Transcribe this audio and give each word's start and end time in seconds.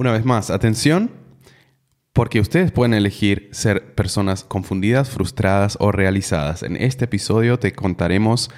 Una 0.00 0.12
vez 0.12 0.24
más, 0.24 0.48
atención, 0.48 1.10
porque 2.14 2.40
ustedes 2.40 2.72
pueden 2.72 2.94
elegir 2.94 3.50
ser 3.52 3.94
personas 3.94 4.44
confundidas, 4.44 5.10
frustradas 5.10 5.76
o 5.78 5.92
realizadas. 5.92 6.62
En 6.62 6.76
este 6.76 7.04
episodio 7.04 7.58
te 7.58 7.72
contaremos 7.72 8.50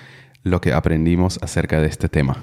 lo 0.44 0.60
que 0.60 0.72
aprendimos 0.72 1.40
acerca 1.42 1.80
de 1.80 1.88
este 1.88 2.08
tema. 2.08 2.36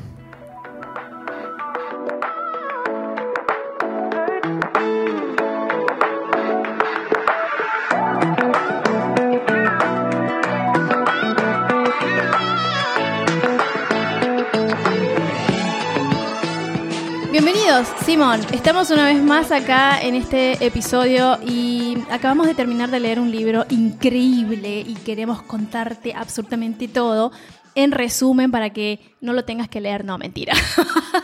Simón. 18.19 18.41
Estamos 18.51 18.91
una 18.91 19.05
vez 19.05 19.23
más 19.23 19.49
acá 19.49 20.01
en 20.01 20.13
este 20.13 20.65
episodio 20.65 21.39
y 21.41 21.97
acabamos 22.11 22.47
de 22.47 22.53
terminar 22.53 22.91
de 22.91 22.99
leer 22.99 23.17
un 23.17 23.31
libro 23.31 23.65
increíble 23.69 24.81
y 24.81 24.95
queremos 24.95 25.41
contarte 25.41 26.13
absolutamente 26.13 26.89
todo. 26.89 27.31
En 27.75 27.93
resumen, 27.93 28.51
para 28.51 28.71
que 28.71 28.99
no 29.21 29.31
lo 29.31 29.45
tengas 29.45 29.69
que 29.69 29.79
leer, 29.79 30.03
no, 30.03 30.17
mentira. 30.17 30.53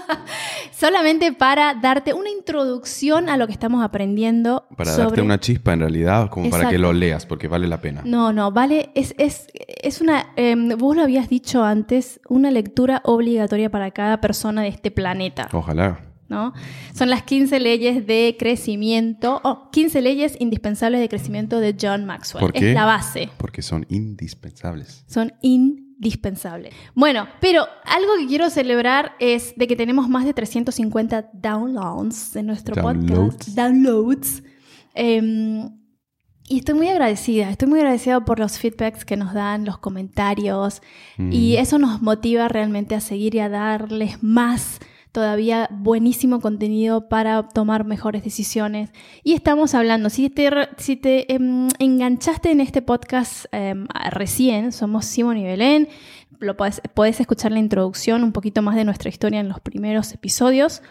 Solamente 0.71 1.33
para 1.33 1.73
darte 1.73 2.13
una 2.13 2.29
introducción 2.29 3.27
a 3.27 3.35
lo 3.35 3.45
que 3.45 3.51
estamos 3.51 3.83
aprendiendo. 3.83 4.65
Para 4.77 4.91
sobre- 4.91 5.07
darte 5.07 5.21
una 5.21 5.37
chispa 5.41 5.73
en 5.73 5.81
realidad, 5.81 6.29
como 6.29 6.49
para 6.49 6.69
que 6.69 6.77
lo 6.77 6.93
leas, 6.93 7.25
porque 7.25 7.49
vale 7.49 7.67
la 7.67 7.81
pena. 7.81 8.03
No, 8.05 8.31
no, 8.31 8.53
vale, 8.53 8.91
es, 8.95 9.13
es, 9.17 9.47
es 9.53 9.99
una, 9.99 10.27
em, 10.37 10.69
vos 10.77 10.95
lo 10.95 11.03
habías 11.03 11.27
dicho 11.27 11.61
antes, 11.61 12.21
una 12.29 12.51
lectura 12.51 13.01
obligatoria 13.03 13.69
para 13.69 13.91
cada 13.91 14.21
persona 14.21 14.61
de 14.61 14.69
este 14.69 14.91
planeta. 14.91 15.49
Ojalá. 15.51 15.99
¿No? 16.35 16.53
Son 16.93 17.09
las 17.09 17.23
15 17.23 17.59
leyes 17.59 18.05
de 18.05 18.35
crecimiento, 18.37 19.39
o 19.43 19.69
15 19.71 20.01
leyes 20.01 20.35
indispensables 20.39 20.99
de 20.99 21.07
crecimiento 21.09 21.59
de 21.59 21.75
John 21.79 22.05
Maxwell. 22.05 22.41
¿Por 22.41 22.53
qué? 22.53 22.69
Es 22.69 22.75
la 22.75 22.85
base. 22.85 23.29
Porque 23.37 23.61
son 23.61 23.85
indispensables. 23.89 25.03
Son 25.07 25.31
indispensables. 25.41 26.73
Bueno, 26.93 27.27
pero 27.39 27.65
algo 27.85 28.11
que 28.19 28.27
quiero 28.27 28.49
celebrar 28.49 29.13
es 29.19 29.53
de 29.55 29.67
que 29.67 29.75
tenemos 29.75 30.09
más 30.09 30.25
de 30.25 30.33
350 30.33 31.29
downloads 31.33 32.33
de 32.33 32.43
nuestro 32.43 32.75
Downloads. 32.75 33.31
podcast. 33.35 33.49
Downloads. 33.57 34.43
Em, 34.93 35.69
y 36.47 36.59
estoy 36.59 36.75
muy 36.75 36.87
agradecida, 36.89 37.49
estoy 37.49 37.67
muy 37.67 37.79
agradecida 37.79 38.23
por 38.23 38.39
los 38.39 38.59
feedbacks 38.59 39.03
que 39.03 39.17
nos 39.17 39.33
dan, 39.33 39.65
los 39.65 39.77
comentarios, 39.79 40.81
Mm. 41.17 41.31
y 41.33 41.57
eso 41.57 41.79
nos 41.79 42.01
motiva 42.01 42.47
realmente 42.47 42.93
a 42.93 42.99
seguir 42.99 43.33
y 43.35 43.39
a 43.39 43.49
darles 43.49 44.21
más 44.21 44.79
todavía 45.15 45.69
buenísimo 45.71 46.41
contenido 46.41 47.07
para 47.07 47.47
tomar 47.47 47.85
mejores 47.85 48.21
decisiones. 48.21 48.89
Y 49.23 49.31
estamos 49.31 49.73
hablando, 49.73 50.09
si 50.09 50.29
te, 50.29 51.33
em, 51.33 51.69
enganchaste 51.79 52.51
en 52.51 52.59
este 52.59 52.81
podcast 52.81 53.45
em, 53.53 53.87
recién, 54.11 54.73
somos 54.73 55.05
Simón 55.05 55.37
y 55.37 55.45
Belén, 55.45 55.87
lo 56.39 56.57
podés, 56.57 56.81
podés 56.93 57.21
escuchar 57.21 57.53
la 57.53 57.59
introducción, 57.59 58.25
un 58.25 58.33
poquito 58.33 58.61
más 58.61 58.75
de 58.75 58.83
nuestra 58.83 59.07
historia 59.07 59.39
en 59.39 59.47
los 59.47 59.61
primeros 59.61 60.11
episodios. 60.11 60.81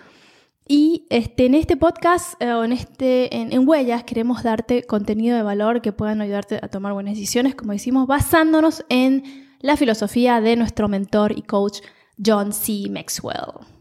Y 0.66 1.04
este, 1.10 1.44
en 1.44 1.54
este 1.54 1.76
podcast 1.76 2.40
eh, 2.40 2.46
en, 2.48 2.72
este, 2.72 3.36
en, 3.36 3.52
en 3.52 3.68
Huellas 3.68 4.04
queremos 4.04 4.42
darte 4.42 4.84
contenido 4.84 5.36
de 5.36 5.42
valor 5.42 5.82
que 5.82 5.92
puedan 5.92 6.22
ayudarte 6.22 6.60
a 6.62 6.68
tomar 6.68 6.94
buenas 6.94 7.12
decisiones, 7.12 7.54
como 7.54 7.72
decimos, 7.72 8.06
basándonos 8.06 8.86
en 8.88 9.22
la 9.60 9.76
filosofía 9.76 10.40
de 10.40 10.56
nuestro 10.56 10.88
mentor 10.88 11.36
y 11.36 11.42
coach 11.42 11.80
John 12.24 12.54
C. 12.54 12.88
Maxwell. 12.88 13.73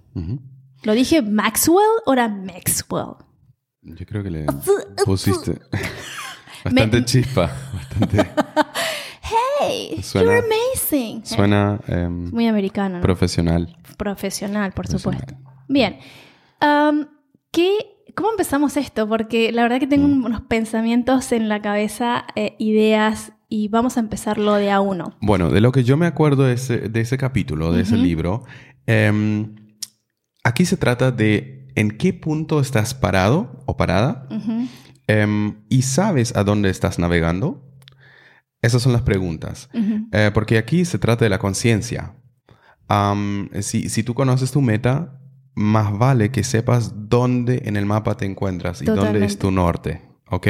¿Lo 0.84 0.94
dije 0.94 1.22
Maxwell 1.22 1.86
o 2.06 2.14
era 2.14 2.28
Maxwell? 2.28 3.16
Yo 3.82 4.06
creo 4.06 4.24
que 4.24 4.30
le 4.30 4.46
pusiste 5.06 5.60
bastante 6.64 7.00
Me- 7.00 7.06
chispa. 7.06 7.52
Bastante. 7.74 8.30
Hey, 9.62 10.02
Suena- 10.04 10.26
you're 10.36 10.46
amazing. 10.46 11.26
Suena 11.26 11.80
em, 11.88 12.30
Muy 12.32 12.48
americano, 12.48 12.98
¿no? 12.98 13.02
profesional. 13.02 13.76
profesional, 13.98 14.74
por 14.74 14.86
Profesional. 14.86 15.22
supuesto. 15.22 15.50
Bien. 15.70 15.98
Am, 16.60 17.08
¿qué- 17.52 17.90
¿Cómo 18.16 18.30
empezamos 18.32 18.78
esto? 18.78 19.08
Porque 19.08 19.52
la 19.52 19.64
verdad 19.64 19.80
que 19.80 19.88
tengo 19.88 20.08
Mm. 20.08 20.26
unos 20.26 20.42
pensamientos 20.42 21.32
en 21.32 21.50
la 21.50 21.62
cabeza, 21.64 22.26
eh, 22.36 22.56
ideas, 22.60 23.32
y 23.50 23.70
vamos 23.70 23.98
a 23.98 24.02
empezarlo 24.02 24.54
de 24.56 24.70
a 24.70 24.82
uno. 24.82 25.16
Bueno, 25.22 25.50
de 25.50 25.62
lo 25.62 25.72
que 25.72 25.84
yo 25.84 25.98
me 25.98 26.06
acuerdo 26.06 26.44
de 26.44 26.54
ese, 26.54 26.78
de 26.90 27.02
ese 27.02 27.18
capítulo, 27.18 27.72
de 27.72 27.82
ese 27.84 27.96
libro, 27.98 28.44
em, 28.86 29.56
aquí 30.44 30.66
se 30.66 30.78
trata 30.78 31.12
de 31.12 31.68
en 31.76 31.98
qué 31.98 32.14
punto 32.14 32.60
estás 32.60 32.94
parado 32.94 33.64
o 33.66 33.78
parada 33.78 34.28
em, 35.08 35.56
y 35.70 35.82
sabes 35.84 36.36
a 36.36 36.44
dónde 36.44 36.70
estás 36.70 37.00
navegando. 37.00 37.68
Esas 38.62 38.82
son 38.82 38.94
las 38.94 39.02
preguntas. 39.02 39.70
Eh, 40.12 40.32
porque 40.34 40.58
aquí 40.58 40.86
se 40.86 40.98
trata 41.00 41.26
de 41.26 41.30
la 41.30 41.40
conciencia. 41.40 42.16
Si, 43.62 43.90
si 43.90 44.04
tú 44.04 44.14
conoces 44.14 44.52
tu 44.52 44.62
meta, 44.62 45.20
más 45.56 45.98
vale 45.98 46.32
que 46.32 46.44
sepas 46.44 47.10
dónde 47.10 47.64
en 47.66 47.76
el 47.76 47.86
mapa 47.86 48.16
te 48.16 48.26
encuentras 48.26 48.82
y 48.82 48.86
dónde 48.86 49.26
es 49.26 49.38
tu 49.38 49.52
norte. 49.52 50.13
¿Ok? 50.34 50.48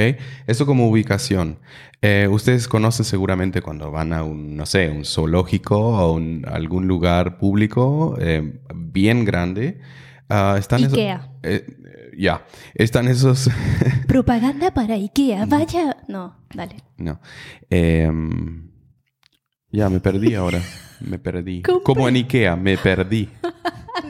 Eso 0.47 0.65
como 0.65 0.87
ubicación. 0.89 1.59
Eh, 2.01 2.27
ustedes 2.29 2.67
conocen 2.67 3.05
seguramente 3.05 3.61
cuando 3.61 3.91
van 3.91 4.13
a 4.13 4.23
un, 4.23 4.55
no 4.55 4.65
sé, 4.65 4.89
un 4.89 5.03
zoológico 5.05 5.77
o 5.77 6.13
un- 6.13 6.45
algún 6.47 6.87
lugar 6.87 7.37
público 7.37 8.15
eh, 8.19 8.59
bien 8.75 9.25
grande. 9.25 9.79
ah, 10.29 10.55
están 10.57 10.83
Ikea. 10.85 11.31
eh, 11.43 11.65
eh, 11.67 12.11
ya, 12.17 12.45
están 12.75 13.07
esos... 13.07 13.49
Propaganda 14.07 14.73
para 14.73 14.95
IKEA, 14.97 15.45
vaya. 15.45 15.97
No, 16.07 16.35
dale. 16.53 16.77
No. 16.97 17.19
Em, 17.69 18.69
ya, 19.71 19.89
me 19.89 19.99
perdí 19.99 20.35
ahora. 20.35 20.61
Me 21.03 21.19
perdí. 21.19 21.61
Como 21.61 22.07
en 22.09 22.15
Ikea, 22.15 22.55
me 22.55 22.77
perdí. 22.77 23.29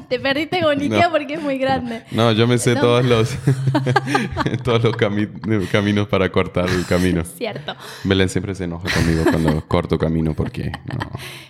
Te 0.08 0.18
perdiste 0.20 0.62
con 0.62 0.80
IKEA 0.80 1.08
No. 1.08 1.12
porque 1.12 1.34
es 1.34 1.42
muy 1.42 1.58
grande. 1.58 2.04
No, 2.12 2.32
yo 2.32 2.48
me 2.48 2.58
sé 2.58 2.74
No. 2.76 2.82
todos 2.82 3.06
los, 3.06 3.36
todos 4.64 4.84
los 4.84 4.96
cami- 4.96 5.30
caminos 5.72 6.08
para 6.08 6.32
cortar 6.32 6.70
el 6.70 6.86
camino. 6.86 7.24
Cierto. 7.26 7.76
Belén 8.04 8.30
siempre 8.30 8.56
se 8.56 8.64
enoja 8.64 8.88
conmigo 8.94 9.24
cuando 9.30 9.62
corto 9.68 9.98
camino 9.98 10.34
porque... 10.34 10.72
no. 10.86 11.00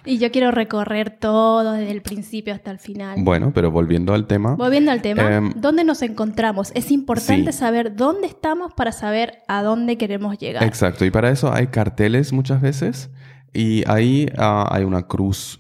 Y 0.05 0.17
yo 0.17 0.31
quiero 0.31 0.51
recorrer 0.51 1.11
todo 1.11 1.73
desde 1.73 1.91
el 1.91 2.01
principio 2.01 2.53
hasta 2.53 2.71
el 2.71 2.79
final. 2.79 3.17
Bueno, 3.21 3.51
pero 3.53 3.69
volviendo 3.71 4.13
al 4.13 4.25
tema. 4.27 4.55
Volviendo 4.55 4.91
al 4.91 5.01
tema, 5.01 5.31
Em, 5.35 5.53
¿dónde 5.55 5.83
nos 5.83 6.01
encontramos? 6.01 6.71
Es 6.75 6.91
importante 6.91 7.51
sí. 7.51 7.57
saber 7.59 7.95
dónde 7.95 8.27
estamos 8.27 8.73
para 8.73 8.91
saber 8.91 9.43
a 9.47 9.61
dónde 9.61 9.97
queremos 9.97 10.37
llegar. 10.39 10.63
Exacto, 10.63 11.05
y 11.05 11.11
para 11.11 11.29
eso 11.29 11.53
hay 11.53 11.67
carteles 11.67 12.33
muchas 12.33 12.61
veces 12.61 13.09
y 13.53 13.83
ahí 13.89 14.27
ah, 14.37 14.67
hay 14.71 14.83
una 14.83 15.03
cruz 15.07 15.59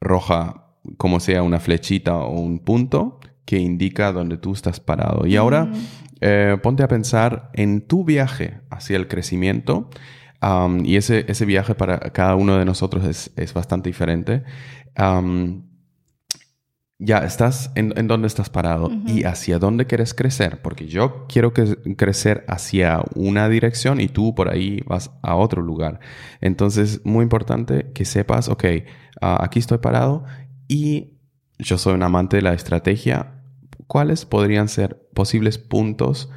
roja, 0.00 0.66
como 0.96 1.20
sea 1.20 1.42
una 1.42 1.58
flechita 1.58 2.16
o 2.16 2.38
un 2.40 2.58
punto 2.60 3.18
que 3.44 3.58
indica 3.58 4.12
dónde 4.12 4.36
tú 4.38 4.52
estás 4.52 4.80
parado. 4.80 5.26
Y 5.26 5.36
ahora 5.36 5.66
Mm. 5.66 5.74
eh, 6.20 6.56
ponte 6.62 6.82
a 6.82 6.88
pensar 6.88 7.50
en 7.54 7.82
tu 7.86 8.04
viaje 8.04 8.60
hacia 8.70 8.96
el 8.96 9.06
crecimiento. 9.08 9.90
y 10.84 10.94
ese, 10.96 11.24
ese 11.28 11.44
viaje 11.44 11.74
para 11.74 11.98
cada 11.98 12.36
uno 12.36 12.56
de 12.56 12.64
nosotros 12.64 13.04
es, 13.04 13.32
es 13.36 13.52
bastante 13.52 13.88
diferente. 13.88 14.44
Ya 16.98 17.18
estás 17.18 17.70
en, 17.74 17.92
en 17.96 18.08
dónde 18.08 18.26
estás 18.26 18.48
parado 18.48 18.90
y 19.06 19.24
hacia 19.24 19.58
dónde 19.58 19.86
quieres 19.86 20.14
crecer, 20.14 20.62
porque 20.62 20.86
yo 20.86 21.26
quiero 21.28 21.52
que, 21.52 21.76
crecer 21.96 22.44
hacia 22.48 23.02
una 23.14 23.48
dirección 23.48 24.00
y 24.00 24.08
tú 24.08 24.34
por 24.34 24.48
ahí 24.48 24.80
vas 24.86 25.10
a 25.22 25.34
otro 25.36 25.60
lugar. 25.62 26.00
Entonces, 26.40 27.02
muy 27.04 27.22
importante 27.22 27.92
que 27.92 28.06
sepas, 28.06 28.48
ok, 28.48 28.64
ah, 29.20 29.38
aquí 29.42 29.58
estoy 29.58 29.78
parado 29.78 30.24
y 30.68 31.18
yo 31.58 31.76
soy 31.76 31.94
un 31.94 32.02
amante 32.02 32.36
de 32.36 32.42
la 32.42 32.54
estrategia. 32.54 33.42
¿Cuáles 33.86 34.24
podrían 34.24 34.68
ser 34.68 35.06
posibles 35.12 35.58
puntos 35.58 36.30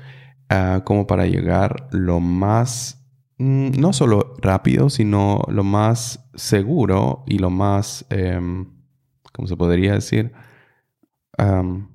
ah, 0.49 0.81
como 0.83 1.07
para 1.07 1.25
llegar 1.25 1.87
lo 1.91 2.19
más, 2.19 3.01
mm, 3.37 3.79
no 3.79 3.93
solo 3.93 4.35
rápido, 4.41 4.89
sino 4.89 5.41
lo 5.47 5.63
más 5.63 6.29
seguro 6.35 7.23
y 7.27 7.39
lo 7.39 7.49
más, 7.49 8.05
em, 8.09 8.67
¿cómo 9.31 9.47
se 9.47 9.55
podría 9.55 9.93
decir? 9.93 10.33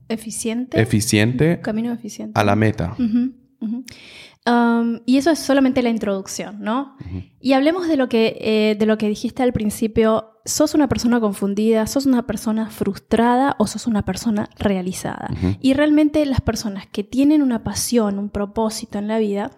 Eficiente. 0.09 0.81
eficiente 0.81 1.61
Camino 1.61 1.93
eficiente. 1.93 2.39
a 2.39 2.45
la 2.45 2.57
meta. 2.57 2.97
Um, 4.47 5.01
y 5.07 5.17
eso 5.17 5.31
es 5.31 5.39
solamente 5.39 5.83
la 5.83 5.89
introducción, 5.89 6.61
¿no? 6.61 6.97
Y 7.41 7.55
hablemos 7.55 7.89
de 7.89 7.97
lo, 7.97 8.11
que, 8.11 8.37
eh, 8.41 8.77
de 8.79 8.87
lo 8.87 8.99
que 8.99 9.09
dijiste 9.09 9.43
al 9.43 9.53
principio. 9.53 10.31
¿Sos 10.45 10.75
una 10.75 10.89
persona 10.89 11.19
confundida? 11.21 11.87
¿Sos 11.87 12.05
una 12.05 12.27
persona 12.27 12.69
frustrada? 12.69 13.57
¿O 13.59 13.67
sos 13.67 13.87
una 13.87 14.05
persona 14.05 14.51
realizada? 14.59 15.29
Y 15.61 15.73
realmente 15.73 16.27
las 16.27 16.43
personas 16.43 16.87
que 16.87 17.03
tienen 17.03 17.41
una 17.41 17.65
pasión, 17.65 18.19
un 18.19 18.29
propósito 18.29 18.99
en 18.99 19.09
la 19.09 19.19
vida, 19.19 19.51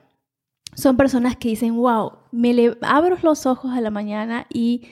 son 0.75 0.97
personas 0.97 1.37
que 1.37 1.49
dicen, 1.49 1.75
wow, 1.77 2.13
me 2.31 2.55
le 2.55 2.79
abro 2.83 3.17
los 3.23 3.47
ojos 3.47 3.73
a 3.73 3.81
la 3.81 3.91
mañana 3.91 4.47
y 4.53 4.83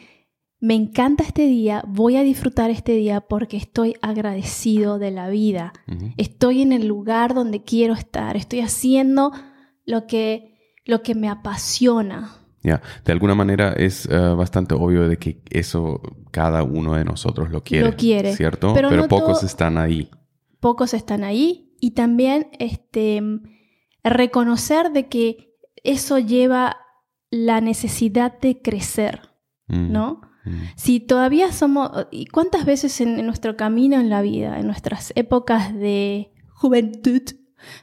me 0.64 0.74
encanta 0.74 1.24
este 1.24 1.46
día, 1.46 1.84
voy 1.86 2.16
a 2.16 2.22
disfrutar 2.22 2.70
este 2.70 2.92
día 2.92 3.20
porque 3.20 3.58
estoy 3.58 3.96
agradecido 4.00 4.98
de 4.98 5.10
la 5.10 5.28
vida. 5.28 5.74
Estoy 6.16 6.62
en 6.62 6.72
el 6.72 6.86
lugar 6.86 7.34
donde 7.34 7.62
quiero 7.62 7.92
estar, 7.92 8.34
estoy 8.34 8.60
haciendo 8.60 9.30
lo 9.84 10.06
que, 10.06 10.78
lo 10.86 11.02
que 11.02 11.14
me 11.14 11.28
apasiona. 11.28 12.38
Ya, 12.62 12.80
de 13.04 13.12
alguna 13.12 13.34
manera 13.34 13.74
es 13.74 14.08
eh, 14.10 14.16
bastante 14.16 14.74
obvio 14.74 15.06
de 15.06 15.18
que 15.18 15.42
eso 15.50 16.00
cada 16.30 16.62
uno 16.62 16.94
de 16.94 17.04
nosotros 17.04 17.50
lo 17.50 17.62
quiere. 17.62 17.90
Lo 17.90 17.94
quiere. 17.94 18.34
¿Cierto? 18.34 18.72
Pero, 18.72 19.06
pocos 19.06 19.42
están 19.42 19.76
ahí. 19.76 20.08
Pocos 20.60 20.94
están 20.94 21.24
ahí 21.24 21.76
y 21.78 21.90
también 21.90 22.48
este, 22.58 23.22
reconocer 24.02 24.92
de 24.92 25.08
que 25.08 25.58
eso 25.82 26.18
lleva 26.18 26.78
la 27.28 27.60
necesidad 27.60 28.40
de 28.40 28.62
crecer, 28.62 29.28
mm, 29.66 29.92
¿no? 29.92 30.22
Mm. 30.44 30.50
Si 30.76 31.00
todavía 31.00 31.52
somos, 31.52 31.90
¿y 32.10 32.26
cuántas 32.26 32.64
veces 32.64 33.00
en, 33.00 33.24
nuestro 33.26 33.56
camino 33.56 33.98
en 34.00 34.10
la 34.10 34.22
vida, 34.22 34.58
en 34.58 34.66
nuestras 34.66 35.12
épocas 35.16 35.74
de 35.74 36.32
juventud, 36.52 37.22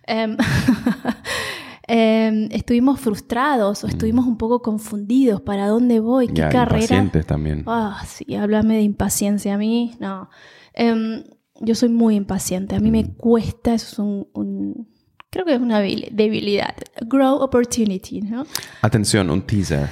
em, 0.07 0.37
em, 1.87 2.49
estuvimos 2.51 2.99
frustrados 2.99 3.83
o 3.83 3.87
mm. 3.87 3.89
estuvimos 3.89 4.25
un 4.25 4.37
poco 4.37 4.61
confundidos 4.61 5.41
para 5.41 5.67
dónde 5.67 5.99
voy, 5.99 6.27
qué 6.27 6.41
carrera. 6.49 6.81
Impacientes 6.81 7.25
también. 7.25 7.63
Ah, 7.67 8.03
sí, 8.07 8.35
háblame 8.35 8.75
de 8.75 8.81
impaciencia 8.83 9.55
a 9.55 9.57
mí, 9.57 9.95
no. 9.99 10.29
Em, 10.73 11.23
yo 11.59 11.75
soy 11.75 11.89
muy 11.89 12.15
impaciente, 12.15 12.75
a 12.75 12.79
mí 12.79 12.89
me 12.91 13.13
cuesta, 13.13 13.73
eso 13.73 13.91
es 13.91 13.99
un 13.99 14.87
Creo 15.31 15.45
que 15.45 15.53
es 15.53 15.61
una 15.61 15.79
debilidad. 15.79 16.75
Grow 17.05 17.37
opportunity, 17.37 18.19
¿no? 18.19 18.45
Atención, 18.81 19.29
un 19.29 19.41
teaser. 19.43 19.87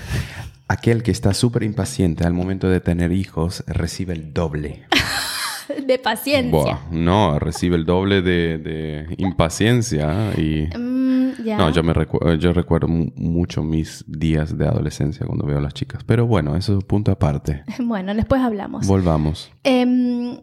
Aquel 0.70 1.02
que 1.02 1.10
está 1.10 1.34
súper 1.34 1.64
impaciente 1.64 2.26
al 2.26 2.34
momento 2.34 2.70
de 2.70 2.80
tener 2.80 3.12
hijos 3.12 3.64
recibe 3.66 4.14
el 4.14 4.34
doble. 4.34 4.86
de 5.88 5.98
paciencia. 5.98 6.82
no, 6.92 7.40
recibe 7.40 7.76
el 7.76 7.86
doble 7.86 8.22
de, 8.22 9.08
impaciencia 9.18 10.32
y... 10.38 10.70
Mm, 10.78 11.10
no, 11.58 11.72
yo, 11.72 11.82
me 11.82 11.94
yo 12.38 12.54
recuerdo 12.54 12.88
mucho 12.88 13.64
mis 13.64 14.06
días 14.08 14.58
de 14.60 14.68
adolescencia 14.68 15.26
cuando 15.26 15.48
veo 15.48 15.58
a 15.58 15.62
las 15.62 15.74
chicas. 15.74 16.04
Pero 16.04 16.28
bueno, 16.28 16.56
eso 16.56 16.74
es 16.74 16.84
un 16.84 16.88
punto 16.88 17.12
aparte. 17.12 17.64
bueno, 17.80 18.14
después 18.14 18.40
hablamos. 18.40 18.86
Volvamos. 18.86 19.52
Eh, 19.64 20.40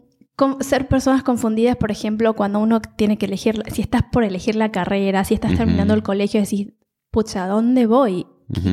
ser 0.59 0.89
personas 0.89 1.23
confundidas, 1.23 1.77
por 1.77 1.89
ejemplo, 1.89 2.33
cuando 2.33 2.59
uno 2.59 2.81
tiene 2.81 3.17
que 3.17 3.27
elegir, 3.27 3.63
si 3.71 3.81
estás 3.81 4.03
por 4.11 4.25
elegir 4.25 4.55
la 4.55 4.71
carrera, 4.71 5.23
si 5.23 5.35
estás 5.35 5.55
terminando 5.55 5.93
el 5.93 6.03
colegio, 6.03 6.41
decís, 6.41 6.73
pucha, 7.11 7.47
¿dónde 7.47 7.85
voy? 7.85 8.27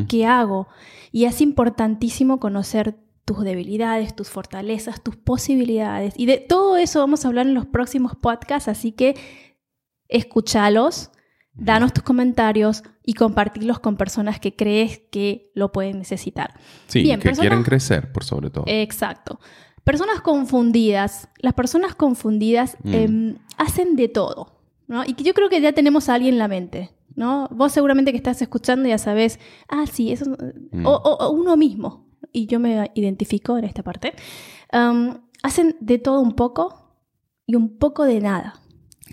¿Qué 0.09 0.27
hago? 0.27 0.69
Y 1.11 1.25
es 1.25 1.41
importantísimo 1.41 2.39
conocer 2.39 2.97
tus 3.25 3.43
debilidades, 3.43 4.15
tus 4.15 4.29
fortalezas, 4.29 5.03
tus 5.03 5.17
posibilidades. 5.17 6.15
Y 6.17 6.27
de 6.27 6.39
todo 6.39 6.77
eso 6.77 7.01
vamos 7.01 7.25
a 7.25 7.29
hablar 7.29 7.47
en 7.47 7.55
los 7.55 7.67
próximos 7.67 8.15
podcasts, 8.17 8.69
así 8.69 8.93
que 8.93 9.17
escúchalos, 10.09 11.11
danos 11.55 11.93
tus 11.93 12.05
comentarios 12.05 12.83
y 13.05 13.15
compartirlos 13.15 13.79
con 13.79 13.97
personas 13.97 14.41
que 14.41 14.55
crees 14.55 15.01
que 15.11 15.51
lo 15.55 15.73
pueden 15.73 15.99
necesitar. 15.99 16.55
Sí, 16.87 17.05
que 17.05 17.33
quieren 17.33 17.63
crecer, 17.63 18.13
por 18.13 18.25
sobre 18.25 18.51
todo. 18.51 18.65
Exacto. 18.67 19.41
Personas 19.85 20.21
confundidas. 20.21 21.29
Las 21.39 21.55
personas 21.55 21.95
confundidas 21.95 22.77
mm. 22.83 22.95
em, 22.95 23.39
hacen 23.59 23.97
de 23.97 24.09
todo, 24.09 24.61
¿no? 24.87 25.05
Y 25.05 25.15
yo 25.23 25.35
creo 25.35 25.49
que 25.49 25.61
ya 25.61 25.73
tenemos 25.73 26.09
a 26.09 26.15
alguien 26.15 26.35
en 26.35 26.39
la 26.39 26.49
mente, 26.49 26.91
¿no? 27.17 27.49
Vos 27.51 27.73
seguramente 27.73 28.11
que 28.11 28.17
estás 28.17 28.41
escuchando 28.43 28.89
ya 28.89 28.99
sabes, 28.99 29.39
ah, 29.69 29.85
sí, 29.91 30.13
eso... 30.13 30.27
Mm. 30.73 30.87
O, 30.87 31.31
uno 31.31 31.57
mismo, 31.57 32.07
y 32.33 32.47
yo 32.47 32.61
me 32.61 32.91
identifico 32.95 33.57
en 33.59 33.65
esta 33.65 33.83
parte. 33.83 34.15
hacen 35.43 35.77
de 35.81 35.99
todo 35.99 36.21
un 36.21 36.33
poco 36.33 36.99
y 37.47 37.55
un 37.55 37.79
poco 37.79 38.05
de 38.05 38.21
nada. 38.21 38.55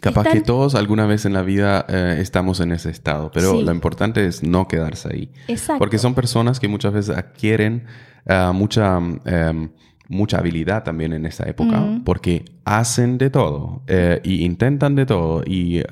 Capaz 0.02 0.30
que 0.32 0.42
todos 0.42 0.74
alguna 0.76 1.06
vez 1.06 1.26
en 1.26 1.34
la 1.34 1.42
vida 1.42 1.86
eh, 1.90 2.18
estamos 2.20 2.60
en 2.62 2.72
ese 2.72 2.90
estado, 2.90 3.30
pero 3.32 3.62
lo 3.62 3.72
importante 3.72 4.26
es 4.26 4.42
no 4.42 4.68
quedarse 4.68 5.10
ahí. 5.12 5.32
Exacto. 5.48 5.80
Porque 5.80 5.98
son 5.98 6.16
personas 6.16 6.60
que 6.60 6.68
muchas 6.68 6.94
veces 6.94 7.16
adquieren 7.16 7.86
ah, 8.26 8.52
mucha 8.54 8.98
em, 9.26 9.72
mucha 10.12 10.38
habilidad 10.38 10.84
también 10.84 11.14
en 11.14 11.26
esa 11.26 11.48
época, 11.50 12.02
porque 12.04 12.46
hacen 12.66 13.18
de 13.18 13.30
todo 13.30 13.84
e 13.88 14.22
intentan 14.24 14.96
de 14.96 15.06
todo, 15.06 15.44
y, 15.46 15.80
eh, 15.80 15.86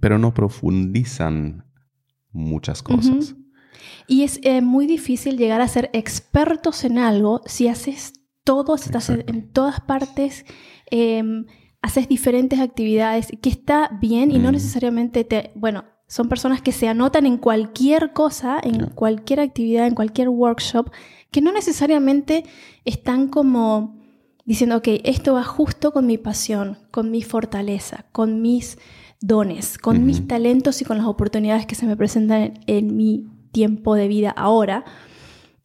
pero 0.00 0.18
no 0.18 0.34
profundizan 0.34 1.64
muchas 2.30 2.82
cosas. 2.82 3.34
Y 4.06 4.22
es 4.22 4.40
eh, 4.42 4.60
muy 4.60 4.86
difícil 4.86 5.36
llegar 5.36 5.60
a 5.60 5.68
ser 5.68 5.90
expertos 5.92 6.84
en 6.84 6.98
algo 6.98 7.42
si 7.46 7.68
haces 7.68 8.12
todo, 8.44 8.78
si 8.78 8.86
estás 8.86 9.10
en 9.10 9.50
todas 9.52 9.80
partes, 9.80 10.46
em, 10.90 11.46
haces 11.82 12.08
diferentes 12.08 12.60
actividades, 12.60 13.28
que 13.42 13.50
está 13.50 13.90
bien 14.00 14.30
y 14.30 14.38
no 14.38 14.50
necesariamente 14.52 15.24
te, 15.24 15.52
bueno, 15.54 15.84
son 16.06 16.28
personas 16.28 16.62
que 16.62 16.72
se 16.72 16.88
anotan 16.88 17.26
en 17.26 17.36
cualquier 17.36 18.14
cosa, 18.14 18.58
en 18.62 18.86
cualquier 18.94 19.40
actividad, 19.40 19.86
en 19.86 19.94
cualquier 19.94 20.30
workshop, 20.30 20.90
que 21.30 21.40
no 21.40 21.52
necesariamente 21.52 22.44
están 22.84 23.28
como 23.28 23.98
diciendo, 24.44 24.76
ok, 24.78 24.88
esto 25.04 25.34
va 25.34 25.44
justo 25.44 25.92
con 25.92 26.06
mi 26.06 26.16
pasión, 26.16 26.78
con 26.90 27.10
mi 27.10 27.22
fortaleza, 27.22 28.06
con 28.12 28.40
mis 28.40 28.78
dones, 29.20 29.76
con 29.76 30.06
mis 30.06 30.26
talentos 30.26 30.80
y 30.80 30.84
con 30.84 30.96
las 30.96 31.06
oportunidades 31.06 31.66
que 31.66 31.74
se 31.74 31.86
me 31.86 31.96
presentan 31.96 32.60
en, 32.66 32.96
mi 32.96 33.26
tiempo 33.52 33.94
de 33.94 34.08
vida 34.08 34.30
ahora. 34.30 34.84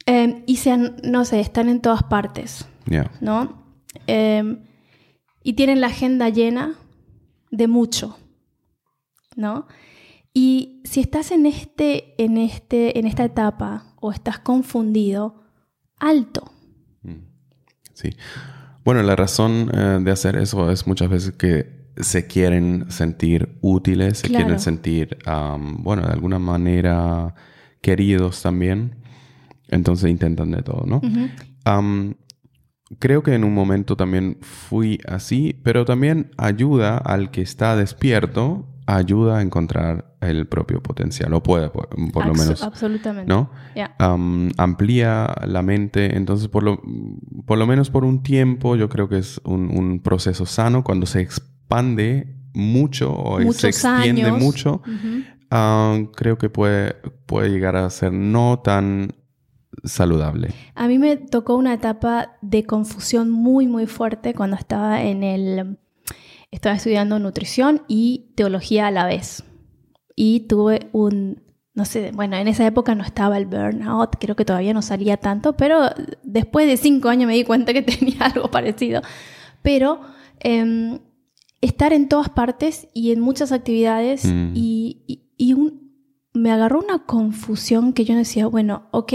Em, 0.05 0.43
y 0.47 0.57
sean, 0.57 0.97
no 1.01 1.23
sé, 1.23 1.39
están 1.39 1.69
en 1.69 1.79
todas 1.79 2.03
partes, 2.03 2.67
¿no? 3.21 3.63
Em, 4.07 4.65
y 5.43 5.53
tienen 5.53 5.79
la 5.79 5.87
agenda 5.87 6.27
llena 6.27 6.75
de 7.51 7.67
mucho, 7.67 8.17
¿no? 9.37 9.67
Y 10.33 10.81
si 10.83 10.99
estás 10.99 11.31
en, 11.31 11.45
este, 11.45 12.21
en, 12.21 12.37
este, 12.37 12.99
en 12.99 13.05
esta 13.05 13.23
etapa 13.23 13.93
o 14.01 14.11
estás 14.11 14.39
confundido, 14.39 15.42
alto. 16.03 16.51
Mm. 17.03 17.25
Sí. 17.93 18.09
Bueno, 18.83 19.01
la 19.03 19.15
razón 19.15 19.71
eh, 19.73 19.99
de 20.01 20.11
hacer 20.11 20.35
eso 20.35 20.69
es 20.71 20.85
muchas 20.87 21.09
veces 21.09 21.33
que 21.33 21.83
se 21.97 22.27
quieren 22.27 22.85
sentir 22.89 23.57
útiles, 23.61 24.17
se 24.19 24.27
quieren 24.27 24.59
sentir, 24.59 25.17
bueno, 25.77 26.01
de 26.01 26.11
alguna 26.11 26.39
manera 26.39 27.35
queridos 27.81 28.41
también. 28.41 28.95
Entonces 29.67 30.09
intentan 30.09 30.51
de 30.51 30.63
todo, 30.63 30.85
¿no? 30.85 31.01
creo 32.99 33.23
que 33.23 33.33
en 33.33 33.43
un 33.43 33.53
momento 33.53 33.95
también 33.95 34.37
fui 34.41 34.99
así, 35.07 35.59
pero 35.63 35.85
también 35.85 36.31
ayuda 36.37 36.97
al 36.97 37.31
que 37.31 37.41
está 37.41 37.75
despierto 37.75 38.67
ayuda 38.85 39.37
a 39.37 39.41
encontrar 39.41 40.15
el 40.21 40.47
propio 40.47 40.81
potencial, 40.81 41.33
o 41.33 41.43
puede, 41.43 41.69
por, 41.69 41.87
lo 42.25 42.33
menos. 42.33 42.63
Absolutamente. 42.63 43.31
¿No? 43.31 43.51
amplía 44.57 45.33
la 45.45 45.61
mente, 45.61 46.15
entonces 46.15 46.47
por 46.47 46.63
lo, 46.63 46.81
por 47.45 47.57
lo 47.57 47.67
menos 47.67 47.89
por 47.89 48.05
un 48.05 48.23
tiempo 48.23 48.75
yo 48.75 48.89
creo 48.89 49.09
que 49.09 49.17
es 49.17 49.41
un, 49.43 50.01
proceso 50.03 50.45
sano 50.45 50.83
cuando 50.83 51.05
se 51.05 51.21
expande 51.21 52.35
mucho 52.53 53.13
o 53.13 53.39
se 53.53 53.69
extiende 53.69 54.31
mucho. 54.31 54.81
creo 56.15 56.37
que 56.37 56.49
puede, 56.49 56.95
puede 57.25 57.49
llegar 57.49 57.75
a 57.75 57.89
ser 57.89 58.11
no 58.13 58.59
tan 58.63 59.13
saludable. 59.83 60.49
A 60.75 60.87
mí 60.87 60.99
me 60.99 61.17
tocó 61.17 61.55
una 61.55 61.73
etapa 61.73 62.37
de 62.41 62.63
confusión 62.65 63.29
muy, 63.29 63.67
muy 63.67 63.87
fuerte 63.87 64.33
cuando 64.33 64.55
estaba 64.55 65.01
en 65.03 65.23
el 65.23 65.77
estaba 66.53 66.75
estudiando 66.75 67.17
nutrición 67.17 67.81
y 67.87 68.31
teología 68.35 68.87
a 68.87 68.91
la 68.91 69.07
vez. 69.07 69.43
Y 70.15 70.41
tuve 70.41 70.89
un, 70.91 71.41
no 71.73 71.85
sé, 71.85 72.11
bueno, 72.13 72.37
en 72.37 72.47
esa 72.47 72.65
época 72.67 72.93
no 72.93 73.03
estaba 73.03 73.39
el 73.39 73.47
burnout, 73.47 74.17
creo 74.19 74.35
que 74.35 74.45
todavía 74.45 74.73
no 74.73 74.83
salía 74.83 75.17
tanto, 75.17 75.53
pero 75.53 75.89
después 76.21 76.67
de 76.67 76.77
cinco 76.77 77.09
años 77.09 77.27
me 77.27 77.33
di 77.33 77.43
cuenta 77.43 77.73
que 77.73 77.81
tenía 77.81 78.25
algo 78.25 78.51
parecido. 78.51 79.01
Pero 79.63 80.01
em, 80.39 80.99
estar 81.59 81.91
en 81.91 82.07
todas 82.07 82.29
partes 82.29 82.87
y 82.93 83.11
en 83.11 83.19
muchas 83.19 83.51
actividades 83.51 84.25
mm. 84.25 84.51
y, 84.53 85.19
me 86.35 86.51
agarró 86.51 86.79
una 86.79 87.05
confusión 87.05 87.93
que 87.93 88.05
yo 88.05 88.15
decía, 88.15 88.47
bueno, 88.47 88.87
ok, 88.89 89.13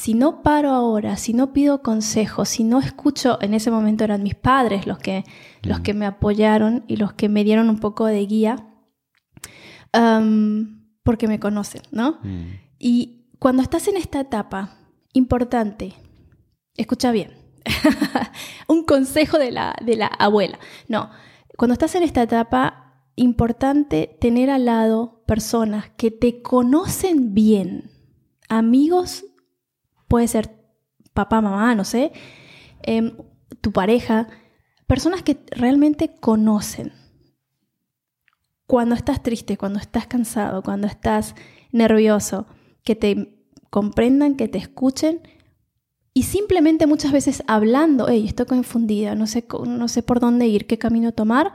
si 0.00 0.14
no 0.14 0.42
paro 0.42 0.70
ahora, 0.70 1.18
si 1.18 1.34
no 1.34 1.52
pido 1.52 1.82
consejos, 1.82 2.48
si 2.48 2.64
no 2.64 2.78
escucho, 2.78 3.36
en 3.42 3.52
ese 3.52 3.70
momento 3.70 4.02
eran 4.02 4.22
mis 4.22 4.34
padres 4.34 4.86
los 4.86 4.98
que, 4.98 5.24
los 5.60 5.80
mm. 5.80 5.82
que 5.82 5.92
me 5.92 6.06
apoyaron 6.06 6.84
y 6.88 6.96
los 6.96 7.12
que 7.12 7.28
me 7.28 7.44
dieron 7.44 7.68
un 7.68 7.80
poco 7.80 8.06
de 8.06 8.24
guía, 8.24 8.66
porque 11.02 11.28
me 11.28 11.38
conocen, 11.38 11.82
¿no? 11.90 12.12
Mm. 12.22 12.44
Y 12.78 13.26
cuando 13.38 13.60
estás 13.60 13.88
en 13.88 13.98
esta 13.98 14.20
etapa, 14.20 14.78
importante, 15.12 15.92
escucha 16.78 17.10
bien, 17.10 17.34
un 18.68 18.84
consejo 18.84 19.36
de 19.36 19.50
la, 19.50 19.76
de 19.84 19.96
la 19.96 20.06
abuela, 20.06 20.58
no, 20.88 21.10
cuando 21.58 21.74
estás 21.74 21.94
en 21.94 22.04
esta 22.04 22.22
etapa, 22.22 23.04
importante 23.16 24.16
tener 24.18 24.48
al 24.48 24.64
lado 24.64 25.24
personas 25.26 25.90
que 25.98 26.10
te 26.10 26.40
conocen 26.40 27.34
bien, 27.34 27.90
amigos 28.48 29.26
puede 30.10 30.26
ser 30.26 30.50
papá, 31.14 31.40
mamá, 31.40 31.76
no 31.76 31.84
sé, 31.84 32.12
em, 32.82 33.16
tu 33.60 33.70
pareja, 33.70 34.26
personas 34.88 35.22
que 35.22 35.38
realmente 35.52 36.16
conocen. 36.20 36.92
Cuando 38.66 38.96
estás 38.96 39.22
triste, 39.22 39.56
cuando 39.56 39.78
estás 39.78 40.08
cansado, 40.08 40.62
cuando 40.62 40.88
estás 40.88 41.36
nervioso, 41.70 42.46
que 42.82 42.96
te 42.96 43.46
comprendan, 43.70 44.34
que 44.34 44.48
te 44.48 44.58
escuchen 44.58 45.20
y 46.12 46.24
simplemente 46.24 46.88
muchas 46.88 47.12
veces 47.12 47.44
hablando, 47.46 48.08
hey, 48.08 48.24
estoy 48.26 48.46
confundida, 48.46 49.14
no 49.14 49.28
sé, 49.28 49.46
no 49.64 49.86
sé 49.86 50.02
por 50.02 50.18
dónde 50.18 50.48
ir, 50.48 50.66
qué 50.66 50.76
camino 50.76 51.12
tomar. 51.12 51.52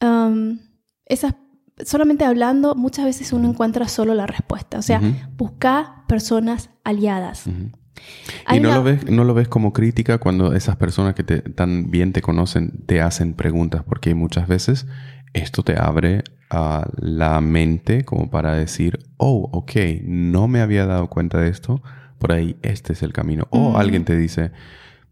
Um, 0.00 0.60
esas, 1.06 1.34
solamente 1.84 2.24
hablando, 2.24 2.76
muchas 2.76 3.04
veces 3.04 3.32
uno 3.32 3.48
encuentra 3.48 3.88
solo 3.88 4.14
la 4.14 4.28
respuesta. 4.28 4.78
O 4.78 4.82
sea, 4.82 5.00
busca 5.36 6.03
personas 6.14 6.70
aliadas. 6.84 7.48
Y 8.52 8.60
no, 8.60 8.72
lo 8.72 8.84
ves, 8.84 9.10
no 9.10 9.24
lo 9.24 9.34
ves 9.34 9.48
como 9.48 9.72
crítica 9.72 10.18
cuando 10.18 10.54
esas 10.54 10.76
personas 10.76 11.16
que 11.16 11.24
te, 11.24 11.40
tan 11.42 11.90
bien 11.90 12.12
te 12.12 12.22
conocen 12.22 12.84
te 12.86 13.00
hacen 13.00 13.34
preguntas, 13.34 13.82
porque 13.82 14.14
muchas 14.14 14.46
veces 14.46 14.86
esto 15.32 15.64
te 15.64 15.76
abre 15.76 16.22
a 16.50 16.88
la 16.96 17.40
mente 17.40 18.04
como 18.04 18.30
para 18.30 18.54
decir, 18.54 19.00
oh, 19.16 19.48
ok, 19.52 19.72
no 20.04 20.46
me 20.46 20.60
había 20.60 20.86
dado 20.86 21.08
cuenta 21.08 21.40
de 21.40 21.48
esto, 21.48 21.82
por 22.20 22.30
ahí 22.30 22.56
este 22.62 22.92
es 22.92 23.02
el 23.02 23.12
camino. 23.12 23.48
O 23.50 23.76
alguien 23.76 24.04
te 24.04 24.16
dice, 24.16 24.52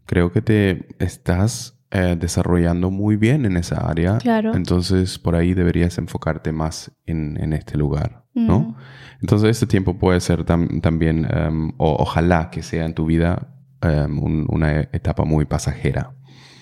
creo 0.05 0.31
que 0.31 0.41
te 0.41 0.87
estás 0.99 1.77
eh, 1.91 2.15
desarrollando 2.17 2.91
muy 2.91 3.17
bien 3.17 3.45
en 3.45 3.57
esa 3.57 3.89
área, 3.89 4.19
claro. 4.19 4.55
entonces 4.55 5.19
por 5.19 5.35
ahí 5.35 5.53
deberías 5.53 5.97
enfocarte 5.97 6.53
más 6.53 6.93
en, 7.05 7.51
este 7.51 7.77
lugar, 7.77 8.22
¿no? 8.33 8.59
Mm. 8.59 8.75
Entonces 9.21 9.49
este 9.51 9.67
tiempo 9.67 9.97
puede 9.97 10.19
ser 10.19 10.43
también, 10.43 11.27
em, 11.31 11.71
o, 11.77 11.95
ojalá 11.99 12.49
que 12.49 12.61
sea 12.61 12.85
en 12.85 12.93
tu 12.93 13.05
vida 13.05 13.47
em, 13.81 14.45
una 14.49 14.81
etapa 14.81 15.23
muy 15.23 15.45
pasajera. 15.45 16.15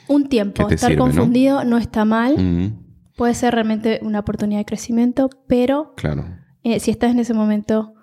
Un 0.08 0.28
tiempo, 0.28 0.70
estar 0.70 0.96
confundido 0.98 1.64
¿no? 1.64 1.78
está 1.78 2.06
mal. 2.06 2.38
Mm. 2.38 2.80
Puede 3.16 3.34
ser 3.34 3.54
realmente 3.54 4.00
una 4.04 4.20
oportunidad 4.20 4.60
de 4.60 4.66
crecimiento, 4.66 5.30
pero 5.48 5.94
claro. 5.96 6.26
Eh, 6.64 6.80
si 6.80 6.92
estás 6.92 7.12
en 7.12 7.20
ese 7.20 7.34
momento, 7.34 7.94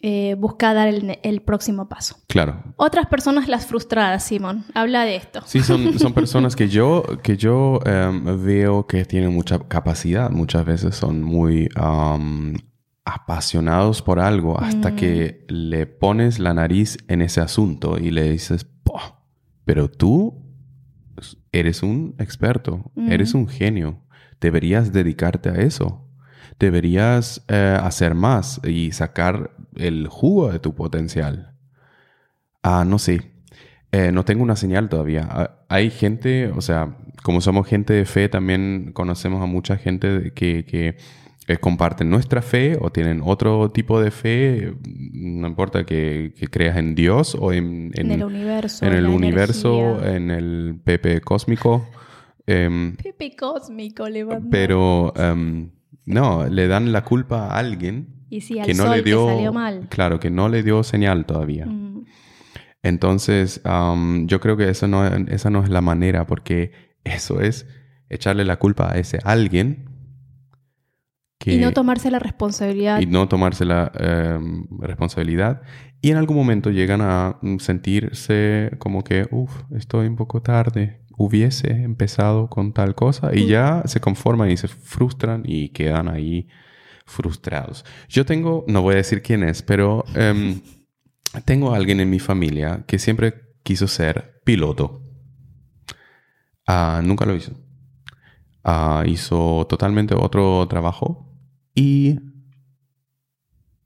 eh, 0.00 0.36
busca 0.38 0.74
dar 0.74 0.88
el, 0.88 1.42
próximo 1.42 1.88
paso. 1.88 2.16
Claro. 2.28 2.62
Otras 2.76 3.06
personas 3.06 3.48
las 3.48 3.66
frustradas, 3.66 4.22
Simón. 4.24 4.64
Habla 4.74 5.04
de 5.04 5.16
esto. 5.16 5.40
Sí, 5.46 5.60
son, 5.60 5.98
son 5.98 6.12
personas 6.12 6.54
que 6.54 6.68
yo, 6.68 7.02
que 7.22 7.36
yo 7.36 7.80
em, 7.86 8.44
veo 8.44 8.86
que 8.86 9.04
tienen 9.04 9.32
mucha 9.32 9.58
capacidad. 9.60 10.30
Muchas 10.30 10.64
veces 10.64 10.94
son 10.94 11.22
muy 11.22 11.68
apasionados 13.04 14.02
por 14.02 14.18
algo 14.18 14.58
hasta 14.60 14.90
mm. 14.90 14.96
que 14.96 15.44
le 15.48 15.86
pones 15.86 16.38
la 16.38 16.54
nariz 16.54 16.98
en 17.08 17.22
ese 17.22 17.40
asunto 17.40 17.98
y 17.98 18.10
le 18.10 18.30
dices, 18.30 18.66
pero 19.64 19.90
tú 19.90 20.42
eres 21.52 21.82
un 21.82 22.14
experto, 22.18 22.92
eres 22.96 23.34
un 23.34 23.48
genio 23.48 24.04
deberías 24.44 24.92
dedicarte 24.92 25.48
a 25.48 25.54
eso. 25.54 26.06
Deberías 26.58 27.44
eh, 27.48 27.78
hacer 27.80 28.14
más 28.14 28.60
y 28.64 28.92
sacar 28.92 29.50
el 29.74 30.06
jugo 30.06 30.52
de 30.52 30.58
tu 30.58 30.74
potencial. 30.74 31.56
Ah, 32.62 32.84
no 32.86 32.98
sé. 32.98 33.32
Eh, 33.90 34.12
no 34.12 34.24
tengo 34.24 34.42
una 34.42 34.56
señal 34.56 34.88
todavía. 34.88 35.26
Ah, 35.30 35.64
hay 35.68 35.90
gente, 35.90 36.48
o 36.48 36.60
sea, 36.60 36.98
como 37.22 37.40
somos 37.40 37.66
gente 37.66 37.94
de 37.94 38.04
fe, 38.04 38.28
también 38.28 38.92
conocemos 38.92 39.42
a 39.42 39.46
mucha 39.46 39.76
gente 39.76 40.32
que, 40.34 40.64
que 40.64 40.96
eh, 41.46 41.58
comparten 41.58 42.08
nuestra 42.08 42.40
fe 42.40 42.78
o 42.80 42.90
tienen 42.90 43.20
otro 43.22 43.70
tipo 43.70 44.00
de 44.00 44.10
fe, 44.10 44.74
no 45.12 45.46
importa 45.46 45.84
que, 45.84 46.32
creas 46.50 46.76
en 46.78 46.94
Dios 46.94 47.36
o 47.38 47.52
en, 47.52 47.92
el 47.94 48.22
universo, 48.24 48.86
en 48.86 48.92
el 48.94 49.06
universo, 49.06 50.04
en 50.04 50.30
el 50.30 50.80
Pepe 50.82 51.20
cósmico. 51.20 51.86
Em, 52.46 52.96
Pepe 52.96 53.36
cósmico 53.36 54.08
le 54.08 54.26
Pero 54.50 55.12
em, 55.16 55.70
no, 56.06 56.46
le 56.46 56.66
dan 56.66 56.92
la 56.92 57.04
culpa 57.04 57.48
a 57.48 57.58
alguien 57.58 58.26
y 58.30 58.40
que 58.40 58.74
no 58.74 58.94
le 58.94 59.02
dio, 59.02 59.28
salió 59.28 59.52
mal. 59.52 59.86
Claro, 59.90 60.18
que 60.20 60.30
no 60.30 60.48
le 60.48 60.62
dio 60.62 60.82
señal 60.82 61.26
todavía. 61.26 61.66
Mm. 61.66 62.04
Entonces, 62.82 63.62
yo 63.64 64.40
creo 64.40 64.56
que 64.56 64.68
eso 64.68 64.86
no, 64.88 65.06
esa 65.06 65.48
no 65.48 65.62
es 65.62 65.70
la 65.70 65.80
manera, 65.80 66.26
porque 66.26 66.72
eso 67.02 67.40
es 67.40 67.66
echarle 68.10 68.44
la 68.44 68.58
culpa 68.58 68.92
a 68.92 68.98
ese 68.98 69.20
alguien. 69.24 69.93
Y 71.44 71.58
no 71.58 71.72
tomarse 71.72 72.10
la 72.10 72.18
responsabilidad. 72.18 73.00
Y 73.00 73.06
no 73.06 73.28
tomarse 73.28 73.64
la 73.64 73.90
em, 73.94 74.66
responsabilidad. 74.80 75.62
Y 76.00 76.10
en 76.10 76.16
algún 76.16 76.36
momento 76.36 76.70
llegan 76.70 77.00
a 77.00 77.38
sentirse 77.58 78.72
como 78.78 79.04
que, 79.04 79.26
uff, 79.30 79.62
estoy 79.74 80.06
un 80.06 80.16
poco 80.16 80.42
tarde, 80.42 81.00
hubiese 81.16 81.70
empezado 81.70 82.48
con 82.48 82.72
tal 82.72 82.94
cosa 82.94 83.34
y 83.34 83.46
ya 83.46 83.82
se 83.86 84.00
conforman 84.00 84.50
y 84.50 84.56
se 84.56 84.68
frustran 84.68 85.42
y 85.46 85.70
quedan 85.70 86.08
ahí 86.08 86.48
frustrados. 87.06 87.84
Yo 88.08 88.26
tengo, 88.26 88.64
no 88.66 88.82
voy 88.82 88.94
a 88.94 88.98
decir 88.98 89.22
quién 89.22 89.42
es, 89.42 89.62
pero 89.62 90.04
em, 90.14 90.60
tengo 91.44 91.72
a 91.72 91.76
alguien 91.76 92.00
en 92.00 92.10
mi 92.10 92.18
familia 92.18 92.84
que 92.86 92.98
siempre 92.98 93.34
quiso 93.62 93.86
ser 93.86 94.40
piloto. 94.44 95.02
Ah, 96.66 97.00
nunca 97.04 97.24
lo 97.24 97.34
hizo. 97.34 97.52
Ah, 98.62 99.04
hizo 99.06 99.66
totalmente 99.68 100.14
otro 100.14 100.66
trabajo 100.68 101.23
y... 101.74 102.20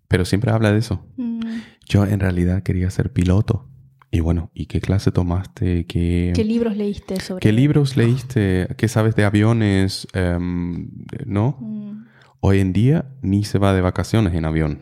Pero 0.08 0.24
siempre 0.24 0.50
habla 0.50 0.72
de 0.72 0.78
eso. 0.78 1.04
Mm. 1.16 1.40
Yo 1.86 2.04
en 2.06 2.20
realidad 2.20 2.62
quería 2.62 2.90
ser 2.90 3.12
piloto. 3.12 3.68
Y 4.10 4.20
bueno, 4.20 4.50
¿y 4.54 4.66
qué 4.66 4.80
clase 4.80 5.12
tomaste? 5.12 5.84
¿Qué, 5.86 6.32
¿Qué 6.34 6.44
libros 6.44 6.76
leíste 6.76 7.20
sobre 7.20 7.40
¿Qué 7.40 7.52
libros 7.52 7.96
leíste? 7.96 8.68
¿Qué 8.78 8.88
sabes 8.88 9.14
de 9.16 9.24
aviones? 9.24 10.08
Em, 10.14 10.90
¿No? 11.26 11.58
Mm. 11.60 12.04
Hoy 12.40 12.60
en 12.60 12.72
día 12.72 13.06
ni 13.20 13.44
se 13.44 13.58
va 13.58 13.74
de 13.74 13.82
vacaciones 13.82 14.32
en 14.32 14.46
avión. 14.46 14.80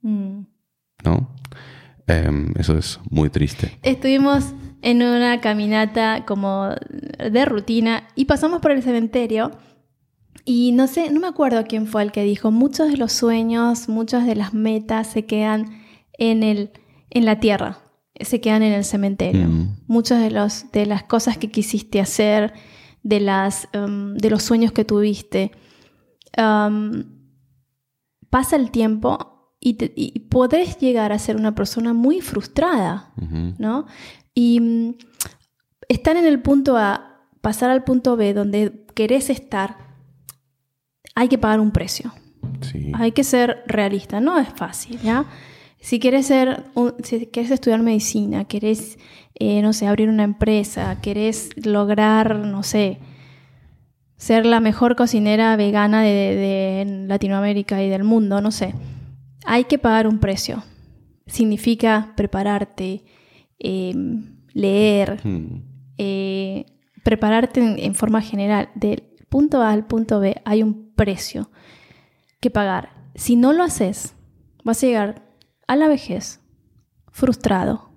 Mm. 0.00 0.46
¿No? 1.04 1.36
Em, 2.06 2.52
eso 2.56 2.78
es 2.78 3.00
muy 3.10 3.28
triste. 3.28 3.78
Estuvimos 3.82 4.54
en 4.80 5.02
una 5.02 5.40
caminata 5.40 6.24
como 6.26 6.70
de 7.18 7.44
rutina 7.44 8.08
y 8.14 8.26
pasamos 8.26 8.60
por 8.60 8.70
el 8.70 8.82
cementerio. 8.82 9.50
Y 10.44 10.72
no 10.72 10.86
sé, 10.86 11.10
no 11.10 11.20
me 11.20 11.26
acuerdo 11.26 11.64
quién 11.64 11.86
fue 11.86 12.02
el 12.02 12.12
que 12.12 12.22
dijo, 12.22 12.50
muchos 12.50 12.90
de 12.90 12.96
los 12.96 13.12
sueños, 13.12 13.88
muchas 13.88 14.26
de 14.26 14.36
las 14.36 14.52
metas 14.52 15.06
se 15.06 15.24
quedan 15.24 15.82
en, 16.18 16.42
el, 16.42 16.70
en 17.10 17.24
la 17.24 17.40
tierra 17.40 17.84
se 18.20 18.40
quedan 18.40 18.62
en 18.62 18.72
el 18.72 18.84
cementerio. 18.84 19.48
Mm. 19.48 19.76
Muchas 19.86 20.20
de, 20.22 20.30
los, 20.30 20.70
de 20.72 20.86
las 20.86 21.04
cosas 21.04 21.38
que 21.38 21.50
quisiste 21.50 22.00
hacer, 22.00 22.52
de, 23.02 23.20
las, 23.20 23.68
um, 23.74 24.14
de 24.14 24.30
los 24.30 24.42
sueños 24.42 24.72
que 24.72 24.84
tuviste, 24.84 25.50
um, 26.38 27.04
pasa 28.30 28.56
el 28.56 28.70
tiempo 28.70 29.56
y, 29.60 29.74
podés 30.28 30.78
llegar 30.78 31.12
a 31.12 31.18
ser 31.18 31.36
una 31.36 31.54
persona 31.54 31.94
muy 31.94 32.20
frustrada, 32.20 33.14
¿no? 33.58 33.86
Y 34.34 34.60
um, 34.60 34.94
estar 35.88 36.16
en 36.16 36.26
el 36.26 36.42
punto 36.42 36.76
A, 36.76 37.28
pasar 37.40 37.70
al 37.70 37.82
punto 37.82 38.16
B, 38.16 38.34
donde 38.34 38.84
querés 38.94 39.30
estar, 39.30 39.83
hay 41.14 41.28
que 41.28 41.38
pagar 41.38 41.60
un 41.60 41.70
precio. 41.70 42.12
Hay 42.94 43.12
que 43.12 43.24
ser 43.24 43.62
realista, 43.66 44.20
no 44.20 44.38
es 44.38 44.48
fácil, 44.48 44.98
¿ya? 45.00 45.24
Si 45.80 45.98
quieres 45.98 46.26
ser, 46.26 46.64
si 47.02 47.26
quieres 47.26 47.50
estudiar 47.50 47.82
medicina, 47.82 48.44
quieres, 48.46 48.98
eh, 49.34 49.60
no 49.60 49.72
sé, 49.72 49.86
abrir 49.86 50.08
una 50.08 50.24
empresa, 50.24 50.98
quieres 51.02 51.50
lograr, 51.56 52.36
no 52.36 52.62
sé, 52.62 52.98
ser 54.16 54.46
la 54.46 54.60
mejor 54.60 54.96
cocinera 54.96 55.56
vegana 55.56 56.02
de, 56.02 57.04
Latinoamérica 57.06 57.82
y 57.82 57.88
del 57.90 58.04
mundo, 58.04 58.40
no 58.40 58.50
sé, 58.50 58.74
hay 59.44 59.64
que 59.64 59.78
pagar 59.78 60.06
un 60.06 60.20
precio. 60.20 60.62
Significa 61.26 62.12
prepararte, 62.16 63.04
em, 63.58 64.36
leer, 64.52 65.20
hmm. 65.22 65.62
eh, 65.98 66.66
prepararte 67.02 67.84
en 67.84 67.94
forma 67.94 68.22
general. 68.22 68.70
Del 68.74 69.13
punto 69.34 69.62
A 69.62 69.72
al 69.72 69.84
punto 69.84 70.20
B 70.20 70.40
hay 70.44 70.62
un 70.62 70.92
precio 70.94 71.50
que 72.38 72.50
pagar. 72.50 72.90
Si 73.16 73.34
no 73.34 73.52
lo 73.52 73.64
haces, 73.64 74.14
vas 74.62 74.80
a 74.80 74.86
llegar 74.86 75.28
a 75.66 75.74
la 75.74 75.88
vejez 75.88 76.38
frustrado 77.10 77.90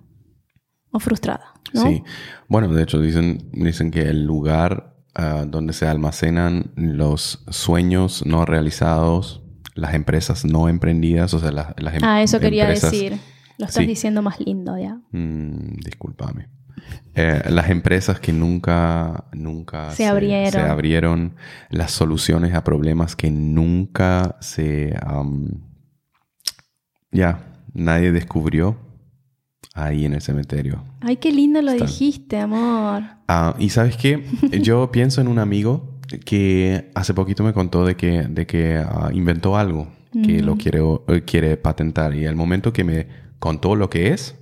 o 0.89 0.99
frustrada. 0.99 1.53
Sí, 1.75 2.01
bueno, 2.47 2.73
de 2.73 2.81
hecho 2.81 2.99
dicen, 2.99 3.51
dicen 3.51 3.91
que 3.91 4.09
el 4.09 4.25
lugar 4.25 4.95
ah, 5.13 5.45
donde 5.47 5.73
se 5.73 5.85
almacenan 5.85 6.71
los 6.75 7.43
sueños 7.51 8.25
no 8.25 8.43
realizados, 8.45 9.43
las 9.75 9.93
empresas 9.93 10.43
no 10.43 10.69
emprendidas, 10.69 11.35
o 11.35 11.39
sea, 11.39 11.51
las, 11.51 11.75
las 11.77 11.93
em-, 11.93 12.03
Ah, 12.03 12.23
eso 12.23 12.39
quería 12.39 12.67
decir. 12.67 13.19
Lo 13.59 13.67
estás 13.67 13.85
diciendo 13.85 14.23
más 14.23 14.39
lindo 14.39 14.75
ya. 14.75 15.01
Mm, 15.11 15.75
discúlpame. 15.83 16.49
Eh, 17.15 17.41
las 17.49 17.69
empresas 17.69 18.19
que 18.19 18.31
nunca, 18.31 19.25
nunca 19.33 19.91
se, 19.91 20.05
abrieron. 20.05 20.51
se, 20.51 20.59
abrieron. 20.59 21.35
las 21.69 21.91
soluciones 21.91 22.53
a 22.53 22.63
problemas 22.63 23.15
que 23.15 23.31
nunca 23.31 24.37
se... 24.39 24.95
ya, 27.11 27.55
nadie 27.73 28.11
descubrió. 28.11 28.77
ahí 29.73 30.05
en 30.05 30.13
el 30.13 30.21
cementerio. 30.21 30.83
Ay, 31.01 31.17
qué 31.17 31.31
lindo 31.31 31.61
lo 31.61 31.71
dijiste, 31.71 32.37
amor. 32.37 33.03
Ah, 33.27 33.55
y 33.57 33.69
sabes 33.69 33.97
qué, 33.97 34.23
yo 34.61 34.91
pienso 34.91 35.21
en 35.21 35.27
un 35.27 35.39
amigo 35.39 35.99
que 36.25 36.91
hace 36.95 37.13
poquito 37.13 37.43
me 37.43 37.53
contó 37.53 37.85
de 37.85 37.95
que, 37.95 38.23
de 38.23 38.45
que 38.45 38.77
ah, 38.77 39.09
inventó 39.13 39.57
algo 39.57 39.87
que 40.11 40.41
lo 40.41 40.55
quiere, 40.55 40.81
eh, 41.07 41.21
quiere 41.25 41.57
patentar. 41.57 42.15
Y 42.15 42.25
al 42.25 42.35
momento 42.35 42.73
que 42.73 42.83
me 42.83 43.07
contó 43.39 43.75
lo 43.75 43.89
que 43.89 44.13
es, 44.13 44.35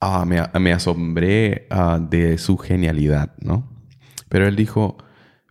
ah, 0.00 0.24
me, 0.24 0.42
me, 0.58 0.72
asombré 0.72 1.66
ah, 1.70 1.98
de 2.00 2.38
su 2.38 2.56
genialidad, 2.56 3.34
¿no? 3.40 3.68
Pero 4.28 4.46
él 4.46 4.56
dijo, 4.56 4.98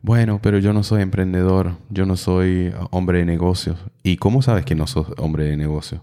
bueno, 0.02 0.40
pero 0.42 0.60
yo 0.60 0.74
no 0.74 0.84
soy 0.84 1.02
emprendedor, 1.02 1.78
yo 1.90 2.06
no 2.06 2.16
soy 2.16 2.74
hombre 2.92 3.20
de 3.20 3.26
negocios. 3.26 3.78
¿Y 4.04 4.18
cómo 4.18 4.42
sabes 4.42 4.66
que 4.66 4.76
no 4.76 4.88
sos 4.88 5.08
hombre 5.18 5.46
de 5.46 5.58
negocios? 5.58 6.02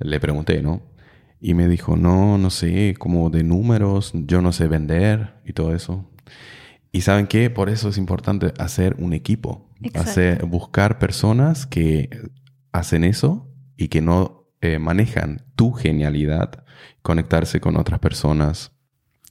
Le 0.00 0.20
pregunté, 0.20 0.62
¿no? 0.62 0.82
Y 1.40 1.54
me 1.54 1.68
dijo, 1.68 1.96
no, 1.96 2.36
no 2.36 2.50
sé, 2.50 2.94
como 2.98 3.30
de 3.30 3.44
números, 3.44 4.12
yo 4.14 4.42
no 4.42 4.52
sé 4.52 4.66
vender 4.66 5.34
y 5.46 5.52
todo 5.52 5.74
eso. 5.74 6.04
Y 6.90 7.02
saben 7.02 7.26
qué, 7.26 7.48
por 7.48 7.68
eso 7.68 7.88
es 7.90 7.98
importante 7.98 8.52
hacer 8.58 8.96
un 8.98 9.12
equipo, 9.12 9.70
hacer, 9.94 10.44
buscar 10.46 10.98
personas 10.98 11.66
que 11.66 12.10
hacen 12.72 13.04
eso 13.04 13.46
y 13.76 13.88
que 13.88 14.00
no 14.00 14.37
eh, 14.60 14.78
manejan 14.78 15.42
tu 15.56 15.72
genialidad, 15.72 16.64
conectarse 17.02 17.60
con 17.60 17.76
otras 17.76 18.00
personas 18.00 18.72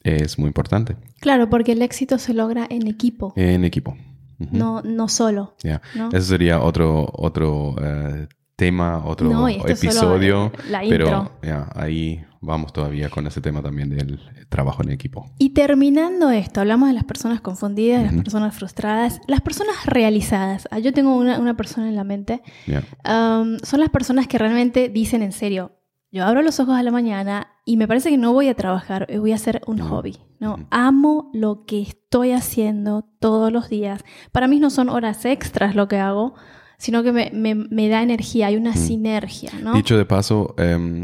es 0.03 0.39
muy 0.39 0.47
importante. 0.47 0.95
Claro, 1.19 1.49
porque 1.49 1.73
el 1.73 1.81
éxito 1.81 2.17
se 2.17 2.33
logra 2.33 2.65
en 2.69 2.87
equipo. 2.87 3.33
En 3.35 3.65
equipo. 3.65 3.97
no, 4.37 4.81
no 4.83 5.07
solo. 5.07 5.55
Eso 5.61 6.21
sería 6.21 6.61
otro, 6.61 7.09
otro 7.13 7.75
eh, 7.81 8.27
tema, 8.55 9.03
otro 9.05 9.47
este 9.47 9.73
episodio. 9.73 10.51
la 10.69 10.81
pero 10.87 11.31
ahí 11.75 12.23
vamos 12.41 12.73
todavía 12.73 13.09
con 13.09 13.27
ese 13.27 13.41
tema 13.41 13.61
también 13.61 13.89
del 13.89 14.19
trabajo 14.49 14.83
en 14.83 14.91
equipo. 14.91 15.31
Y 15.37 15.51
terminando 15.51 16.29
esto, 16.29 16.61
hablamos 16.61 16.89
de 16.89 16.93
las 16.93 17.03
personas 17.03 17.41
confundidas, 17.41 18.03
de 18.03 18.11
las 18.11 18.23
personas 18.23 18.55
frustradas, 18.55 19.21
las 19.27 19.41
personas 19.41 19.85
realizadas. 19.85 20.67
Ah, 20.71 20.79
yo 20.79 20.93
tengo 20.93 21.15
una, 21.15 21.57
persona 21.57 21.89
en 21.89 21.95
la 21.95 22.03
mente. 22.03 22.41
Um, 22.67 23.57
son 23.63 23.79
las 23.79 23.89
personas 23.89 24.27
que 24.27 24.37
realmente 24.37 24.89
dicen 24.89 25.23
en 25.23 25.31
serio, 25.31 25.71
yo 26.11 26.25
abro 26.25 26.41
los 26.41 26.59
ojos 26.59 26.75
a 26.75 26.83
la 26.83 26.91
mañana 26.91 27.47
y 27.65 27.77
me 27.77 27.87
parece 27.87 28.09
que 28.09 28.17
no 28.17 28.31
voy 28.31 28.47
a 28.47 28.55
trabajar, 28.55 29.07
voy 29.19 29.33
a 29.33 29.35
hacer 29.35 29.61
un 29.67 29.79
hobby. 29.79 30.17
¿no? 30.39 30.67
Amo 30.71 31.29
lo 31.33 31.65
que 31.65 31.81
estoy 31.81 32.31
haciendo 32.31 33.03
todos 33.19 33.51
los 33.51 33.69
días. 33.69 34.03
Para 34.31 34.47
mí 34.47 34.59
no 34.59 34.69
son 34.69 34.89
horas 34.89 35.25
extras 35.25 35.75
lo 35.75 35.87
que 35.87 35.97
hago, 35.97 36.35
sino 36.77 37.03
que 37.03 37.11
me, 37.11 37.89
da 37.89 38.01
energía, 38.01 38.47
hay 38.47 38.55
una 38.55 38.75
sinergia. 38.75 39.51
¿no? 39.61 39.73
Dicho 39.73 39.97
de 39.97 40.05
paso, 40.05 40.55
em, 40.57 41.03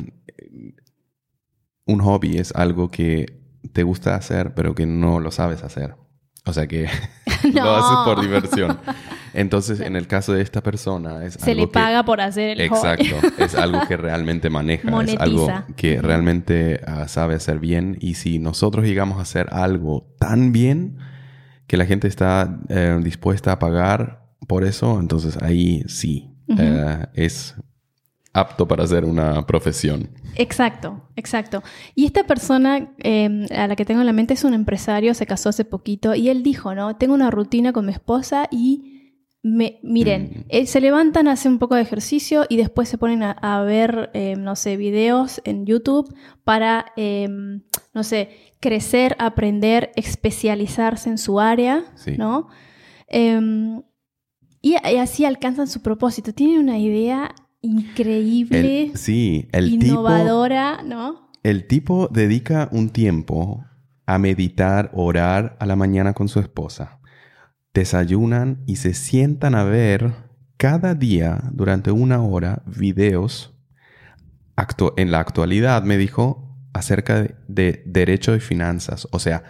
un 1.86 2.00
hobby 2.02 2.38
es 2.38 2.54
algo 2.56 2.90
que 2.90 3.42
te 3.72 3.84
gusta 3.84 4.16
hacer, 4.16 4.54
pero 4.54 4.76
que 4.76 4.86
no 4.86 5.20
lo 5.20 5.32
sabes 5.32 5.64
hacer. 5.64 5.96
O 6.46 6.54
sea 6.54 6.68
que 6.68 6.88
lo 7.54 7.76
haces 7.76 7.98
por 8.06 8.22
diversión. 8.22 8.80
Entonces, 9.34 9.80
en 9.80 9.96
el 9.96 10.08
caso 10.08 10.34
de 10.34 10.42
esta 10.42 10.62
persona, 10.62 11.26
es 11.26 11.34
Se 11.36 11.56
le 11.56 11.68
paga 11.68 12.06
por 12.06 12.22
hacer 12.22 12.52
el 12.52 12.62
Exacto. 12.62 13.16
es 13.40 13.56
algo 13.56 13.80
que 13.88 13.98
realmente 13.98 14.52
maneja. 14.52 15.02
Es 15.04 15.20
algo 15.20 15.48
que 15.76 16.00
realmente 16.00 16.82
ah, 16.86 17.08
sabe 17.08 17.36
hacer 17.36 17.60
bien. 17.60 17.98
Y 18.00 18.14
si 18.14 18.38
nosotros 18.38 18.86
llegamos 18.86 19.18
a 19.18 19.22
hacer 19.22 19.48
algo 19.52 20.14
tan 20.20 20.52
bien 20.52 21.00
que 21.66 21.78
la 21.78 21.86
gente 21.86 22.08
está 22.08 22.60
eh, 22.70 23.00
dispuesta 23.02 23.54
a 23.54 23.60
pagar 23.60 24.28
por 24.48 24.64
eso, 24.64 25.00
entonces 25.00 25.42
ahí 25.42 25.84
sí 25.88 26.30
eh, 26.56 27.08
es 27.14 27.56
apto 28.34 28.68
para 28.68 28.84
hacer 28.84 29.06
una 29.06 29.46
profesión. 29.46 30.10
Exacto, 30.36 31.08
exacto. 31.16 31.62
Y 31.94 32.06
esta 32.06 32.24
persona 32.24 32.94
em, 32.98 33.46
a 33.56 33.68
la 33.68 33.76
que 33.76 33.86
tengo 33.86 34.02
en 34.02 34.08
la 34.08 34.14
mente 34.14 34.34
es 34.34 34.44
un 34.44 34.56
empresario, 34.56 35.14
se 35.14 35.28
casó 35.28 35.50
hace 35.50 35.64
poquito 35.64 36.16
y 36.16 36.30
él 36.30 36.42
dijo, 36.42 36.74
¿no? 36.74 36.98
Tengo 36.98 37.14
una 37.14 37.30
rutina 37.30 37.72
con 37.72 37.86
mi 37.86 37.92
esposa 37.92 38.48
y 38.50 38.90
me, 39.44 39.80
miren, 39.84 40.24
mm. 40.24 40.46
eh, 40.50 40.66
se 40.66 40.82
levantan, 40.82 41.28
hacen 41.28 41.54
un 41.54 41.60
poco 41.60 41.76
de 41.76 41.82
ejercicio 41.82 42.46
y 42.50 42.58
después 42.58 42.90
se 42.90 42.98
ponen 42.98 43.22
a, 43.24 43.64
ver, 43.64 44.10
em, 44.14 44.42
no 44.42 44.56
sé, 44.56 44.78
videos 44.78 45.42
en 45.44 45.66
YouTube 45.66 46.12
para, 46.44 46.86
em, 46.96 47.62
no 47.94 48.04
sé, 48.04 48.30
crecer, 48.60 49.16
aprender, 49.20 49.92
especializarse 49.96 51.10
en 51.10 51.18
su 51.18 51.40
área, 51.40 51.84
¿no? 52.18 52.48
y, 54.62 54.76
así 54.76 55.26
alcanzan 55.26 55.68
su 55.68 55.82
propósito. 55.84 56.34
Tienen 56.34 56.58
una 56.58 56.80
idea 56.80 57.36
increíble, 57.64 58.92
sí, 58.94 59.50
el 59.52 59.74
innovadora, 59.74 60.84
¿no? 60.84 61.32
El 61.42 61.66
tipo 61.66 62.08
dedica 62.12 62.70
un 62.72 62.90
tiempo 62.90 63.66
a 64.06 64.20
meditar, 64.20 64.92
orar 64.94 65.58
a 65.60 65.66
la 65.66 65.76
mañana 65.76 66.14
con 66.14 66.28
su 66.28 66.40
esposa. 66.40 67.00
Desayunan 67.74 68.64
y 68.68 68.76
se 68.76 68.94
sientan 68.94 69.56
a 69.56 69.64
ver 69.64 70.14
cada 70.58 70.94
día 70.94 71.42
durante 71.52 71.92
una 71.92 72.22
hora 72.22 72.62
videos 72.68 73.54
en 74.98 75.12
la 75.12 75.20
actualidad, 75.20 75.84
me 75.84 75.98
dijo, 75.98 76.58
acerca 76.74 77.28
de, 77.48 77.84
derecho 77.86 78.36
y 78.36 78.40
finanzas. 78.40 79.08
O 79.12 79.20
sea, 79.20 79.44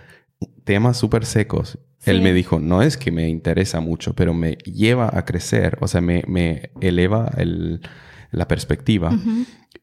temas 0.63 0.97
súper 0.97 1.26
secos. 1.26 1.80
Él 2.06 2.22
me 2.22 2.34
dijo, 2.34 2.60
no 2.60 2.82
es 2.82 2.98
que 2.98 3.12
me 3.12 3.30
interesa 3.30 3.80
mucho, 3.80 4.13
pero 4.13 4.34
me 4.34 4.56
lleva 4.66 5.10
a 5.13 5.26
crecer, 5.26 5.78
o 5.82 5.88
sea, 5.88 6.02
me, 6.02 6.24
me 6.28 6.72
eleva 6.82 7.32
el, 7.38 7.82
la 8.32 8.48
perspectiva. 8.48 9.18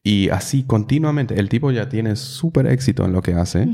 Y 0.03 0.29
así 0.29 0.63
continuamente, 0.63 1.39
el 1.39 1.49
tipo 1.49 1.71
ya 1.71 1.89
tiene 1.89 2.15
súper 2.15 2.67
éxito 2.67 3.05
en 3.05 3.13
lo 3.13 3.21
que 3.21 3.33
hace, 3.33 3.67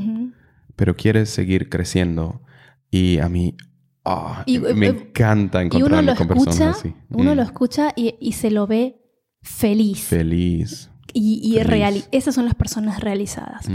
pero 0.76 0.96
quiere 0.96 1.26
seguir 1.26 1.70
creciendo. 1.70 2.42
Y 2.90 3.20
a 3.20 3.28
mí 3.28 3.56
ah, 4.06 4.46
me 4.48 4.88
eh, 4.88 4.90
encanta 4.90 5.62
encontrarme 5.62 6.16
con 6.16 6.28
personas 6.28 6.78
así. 6.80 6.94
Uno 7.10 7.36
lo 7.36 7.42
mm. 7.42 7.46
escucha 7.46 7.94
y, 7.96 8.32
se 8.32 8.52
lo 8.52 8.66
ve 8.68 9.02
feliz. 9.42 10.06
Feliz. 10.06 10.90
Y, 11.14 11.42
y 11.44 12.08
esas 12.12 12.36
son 12.36 12.46
las 12.46 12.56
personas 12.56 13.02
realizadas. 13.02 13.68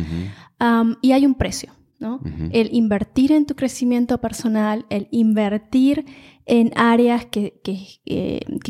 y 1.03 1.13
hay 1.13 1.27
un 1.27 1.35
precio. 1.35 1.73
¿No? 2.03 2.21
El 2.51 2.75
invertir 2.75 3.33
en 3.33 3.47
tu 3.47 3.55
crecimiento 3.55 4.21
personal, 4.21 4.85
el 4.91 5.09
invertir 5.11 6.05
en 6.45 6.73
áreas 6.77 7.25
que, 7.25 7.61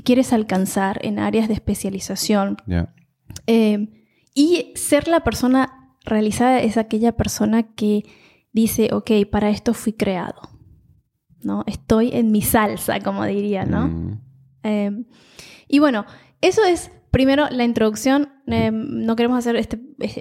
quieres 0.04 0.32
alcanzar, 0.32 1.00
en 1.04 1.18
áreas 1.18 1.48
de 1.48 1.54
especialización. 1.54 2.58
Eh, 3.46 3.88
y 4.34 4.72
ser 4.76 5.08
la 5.08 5.24
persona 5.24 5.96
realizada 6.04 6.60
es 6.60 6.76
aquella 6.76 7.12
persona 7.16 7.74
que 7.74 8.04
dice, 8.52 8.90
ok, 8.92 9.10
para 9.30 9.48
esto 9.48 9.72
fui 9.74 9.94
creado. 9.94 10.40
¿no? 11.42 11.64
Estoy 11.66 12.10
en 12.12 12.30
mi 12.30 12.42
salsa, 12.42 13.00
como 13.00 13.24
diría, 13.24 13.64
¿no? 13.64 13.88
Mm. 13.88 14.20
Eh, 14.62 15.04
y 15.68 15.78
bueno, 15.78 16.04
eso 16.40 16.64
es 16.64 16.90
primero 17.12 17.48
la 17.50 17.62
introducción. 17.62 18.30
Eh, 18.48 18.72
no 18.72 19.14
queremos 19.14 19.38
hacer 19.38 19.54
este, 19.54 19.78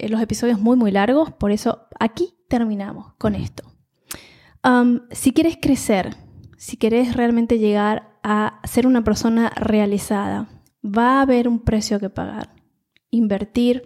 los 0.10 0.22
episodios 0.22 0.60
muy, 0.60 0.78
muy 0.78 0.92
largos, 0.92 1.32
por 1.32 1.52
eso 1.52 1.88
aquí 2.00 2.36
terminamos 2.48 3.14
con 3.18 3.34
esto. 3.34 3.64
Um, 4.64 5.00
si 5.10 5.32
quieres 5.32 5.58
crecer, 5.60 6.16
si 6.58 6.78
quieres 6.78 7.16
realmente 7.16 7.58
llegar 7.58 8.20
a 8.22 8.60
ser 8.66 8.86
una 8.86 9.04
persona 9.04 9.50
realizada, 9.56 10.50
va 10.86 11.18
a 11.18 11.22
haber 11.22 11.48
un 11.48 11.62
precio 11.62 12.00
que 12.00 12.12
pagar. 12.12 12.54
Invertir, 13.10 13.84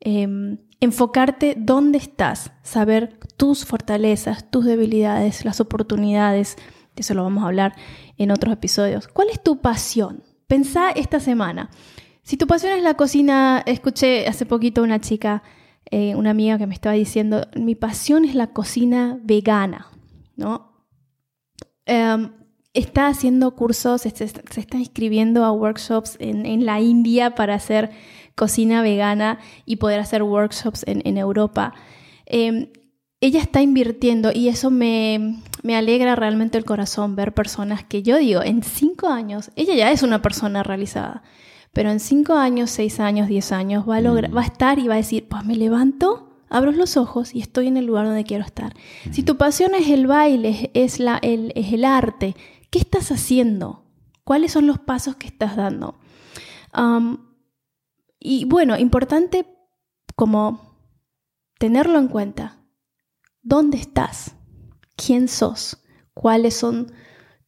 em, 0.00 0.58
enfocarte 0.80 1.54
dónde 1.56 1.98
estás, 1.98 2.52
saber 2.62 3.18
tus 3.36 3.64
fortalezas, 3.64 4.50
tus 4.50 4.64
debilidades, 4.64 5.44
las 5.44 5.60
oportunidades. 5.60 6.56
De 6.96 7.02
eso 7.02 7.14
lo 7.14 7.22
vamos 7.22 7.44
a 7.44 7.48
hablar 7.48 7.74
en 8.16 8.30
otros 8.30 8.52
episodios. 8.54 9.06
¿Cuál 9.08 9.28
es 9.30 9.42
tu 9.42 9.60
pasión? 9.60 10.24
Pensá 10.48 10.90
esta 10.90 11.20
semana. 11.20 11.70
Si 12.22 12.36
tu 12.36 12.46
pasión 12.46 12.72
es 12.72 12.82
la 12.82 12.94
cocina, 12.94 13.62
escuché 13.66 14.26
hace 14.26 14.46
poquito 14.46 14.82
una 14.82 15.00
chica, 15.00 15.42
eh, 15.90 16.14
una 16.14 16.30
amiga 16.30 16.58
que 16.58 16.66
me 16.66 16.74
estaba 16.74 16.94
diciendo, 16.94 17.48
mi 17.56 17.74
pasión 17.74 18.24
es 18.24 18.34
la 18.34 18.48
cocina 18.48 19.18
vegana, 19.22 19.86
¿no? 20.36 20.70
Em, 21.86 22.30
está 22.72 23.08
haciendo 23.08 23.56
cursos, 23.56 24.02
se, 24.02 24.08
está 24.08 24.78
inscribiendo 24.78 25.44
a 25.44 25.52
workshops 25.52 26.16
en, 26.20 26.64
la 26.64 26.80
India 26.80 27.34
para 27.34 27.54
hacer 27.54 27.90
cocina 28.36 28.82
vegana 28.82 29.40
y 29.66 29.76
poder 29.76 30.00
hacer 30.00 30.22
workshops 30.22 30.84
en, 30.86 31.18
Europa. 31.18 31.74
Em, 32.26 32.68
ella 33.20 33.40
está 33.40 33.60
invirtiendo 33.60 34.30
y 34.32 34.48
eso 34.48 34.70
me, 34.70 35.42
alegra 35.64 36.16
realmente 36.16 36.58
el 36.58 36.64
corazón 36.64 37.16
ver 37.16 37.34
personas 37.34 37.84
que 37.84 38.02
yo 38.02 38.16
digo, 38.18 38.42
en 38.42 38.62
cinco 38.62 39.08
años, 39.08 39.50
ella 39.56 39.74
ya 39.74 39.90
es 39.90 40.02
una 40.02 40.22
persona 40.22 40.62
realizada, 40.62 41.22
pero 41.72 41.90
en 41.90 42.00
cinco 42.00 42.34
años, 42.34 42.70
seis 42.70 43.00
años, 43.00 43.28
diez 43.28 43.52
años 43.52 43.88
va 43.88 43.98
a, 43.98 44.00
mm. 44.00 44.36
va 44.36 44.42
a 44.42 44.44
estar 44.44 44.78
y 44.78 44.88
va 44.88 44.94
a 44.94 44.98
decir, 44.98 45.28
pues 45.28 45.44
me 45.44 45.56
levanto 45.56 46.30
abro 46.50 46.72
los 46.72 46.96
ojos 46.96 47.34
y 47.34 47.40
estoy 47.40 47.68
en 47.68 47.76
el 47.76 47.86
lugar 47.86 48.04
donde 48.04 48.24
quiero 48.24 48.44
estar. 48.44 48.74
Si 49.12 49.22
tu 49.22 49.36
pasión 49.36 49.74
es 49.74 49.88
el 49.88 50.06
baile, 50.06 50.70
es, 50.74 50.98
la, 50.98 51.18
el, 51.22 51.52
es 51.54 51.72
el 51.72 51.84
arte, 51.84 52.36
¿qué 52.70 52.80
estás 52.80 53.10
haciendo? 53.12 53.84
¿Cuáles 54.24 54.52
son 54.52 54.66
los 54.66 54.78
pasos 54.78 55.16
que 55.16 55.28
estás 55.28 55.56
dando? 55.56 55.98
y 58.20 58.44
bueno, 58.44 58.78
importante 58.78 59.44
como 60.14 60.76
tenerlo 61.58 61.98
en 61.98 62.06
cuenta. 62.06 62.62
¿Dónde 63.42 63.76
estás? 63.78 64.36
¿Quién 64.94 65.26
sos? 65.26 65.82
¿Cuáles 66.14 66.54
son 66.54 66.92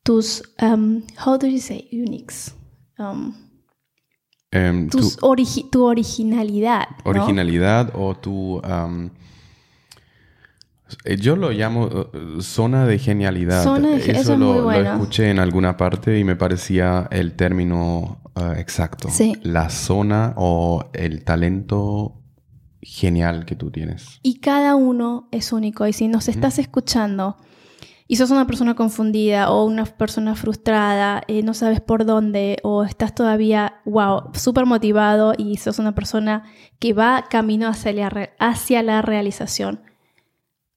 tus, 0.03 0.43
um, 0.61 1.03
how 1.25 1.39
do 1.39 1.47
you 1.47 1.61
say, 1.61 1.89
uniques? 1.93 2.57
Um, 2.99 3.52
Tu 4.53 4.99
tus 4.99 5.19
origi- 5.21 5.69
tu 5.71 5.85
originalidad. 5.85 6.85
¿no? 7.05 7.11
originalidad 7.11 7.91
o 7.95 8.15
tu... 8.15 8.61
eh, 11.05 11.17
yo 11.17 11.37
lo 11.37 11.51
llamo 11.51 11.89
eh, 11.89 12.07
zona 12.43 12.87
de 12.87 12.99
genialidad. 12.99 13.65
Zona 13.65 13.91
de 13.93 14.01
ge- 14.01 14.13
eso 14.13 14.35
es 14.35 14.39
lo, 14.39 14.47
muy 14.47 14.57
lo 14.59 14.63
bueno. 14.65 14.93
escuché 14.93 15.31
en 15.31 15.39
alguna 15.39 15.77
parte 15.77 16.19
y 16.19 16.25
me 16.25 16.37
parecía 16.37 17.09
el 17.11 17.33
término 17.33 18.21
eh, 18.37 18.55
exacto. 18.59 19.09
Sí. 19.11 19.35
La 19.43 19.71
zona 19.71 20.35
o 20.37 20.85
el 20.93 21.25
talento 21.25 22.19
genial 22.83 23.45
que 23.47 23.55
tú 23.57 23.71
tienes. 23.71 24.19
Y 24.23 24.41
cada 24.41 24.75
uno 24.75 25.29
es 25.31 25.53
único. 25.53 25.87
Y 25.87 25.93
si 25.95 26.09
nos 26.09 26.29
estás 26.29 26.59
escuchando 26.59 27.37
y 28.13 28.17
sos 28.17 28.31
una 28.31 28.47
persona 28.47 28.75
confundida 28.75 29.51
o 29.51 29.65
una 29.65 29.87
persona 29.87 30.35
frustrada, 30.35 31.23
eh, 31.29 31.43
no 31.43 31.55
sabes 31.55 31.81
por 31.81 32.05
dónde, 32.05 32.59
o 32.63 32.85
estás 32.85 33.15
todavía, 33.15 33.81
wow, 33.87 34.25
súper 34.35 34.67
motivado 34.67 35.33
y 35.39 35.57
sos 35.57 35.79
una 35.79 35.95
persona 35.95 36.43
que 36.79 36.93
va 36.93 37.25
camino 37.31 37.69
hacia 37.69 37.93
la, 37.95 38.29
hacia 38.39 38.83
la 38.83 39.01
realización, 39.01 39.81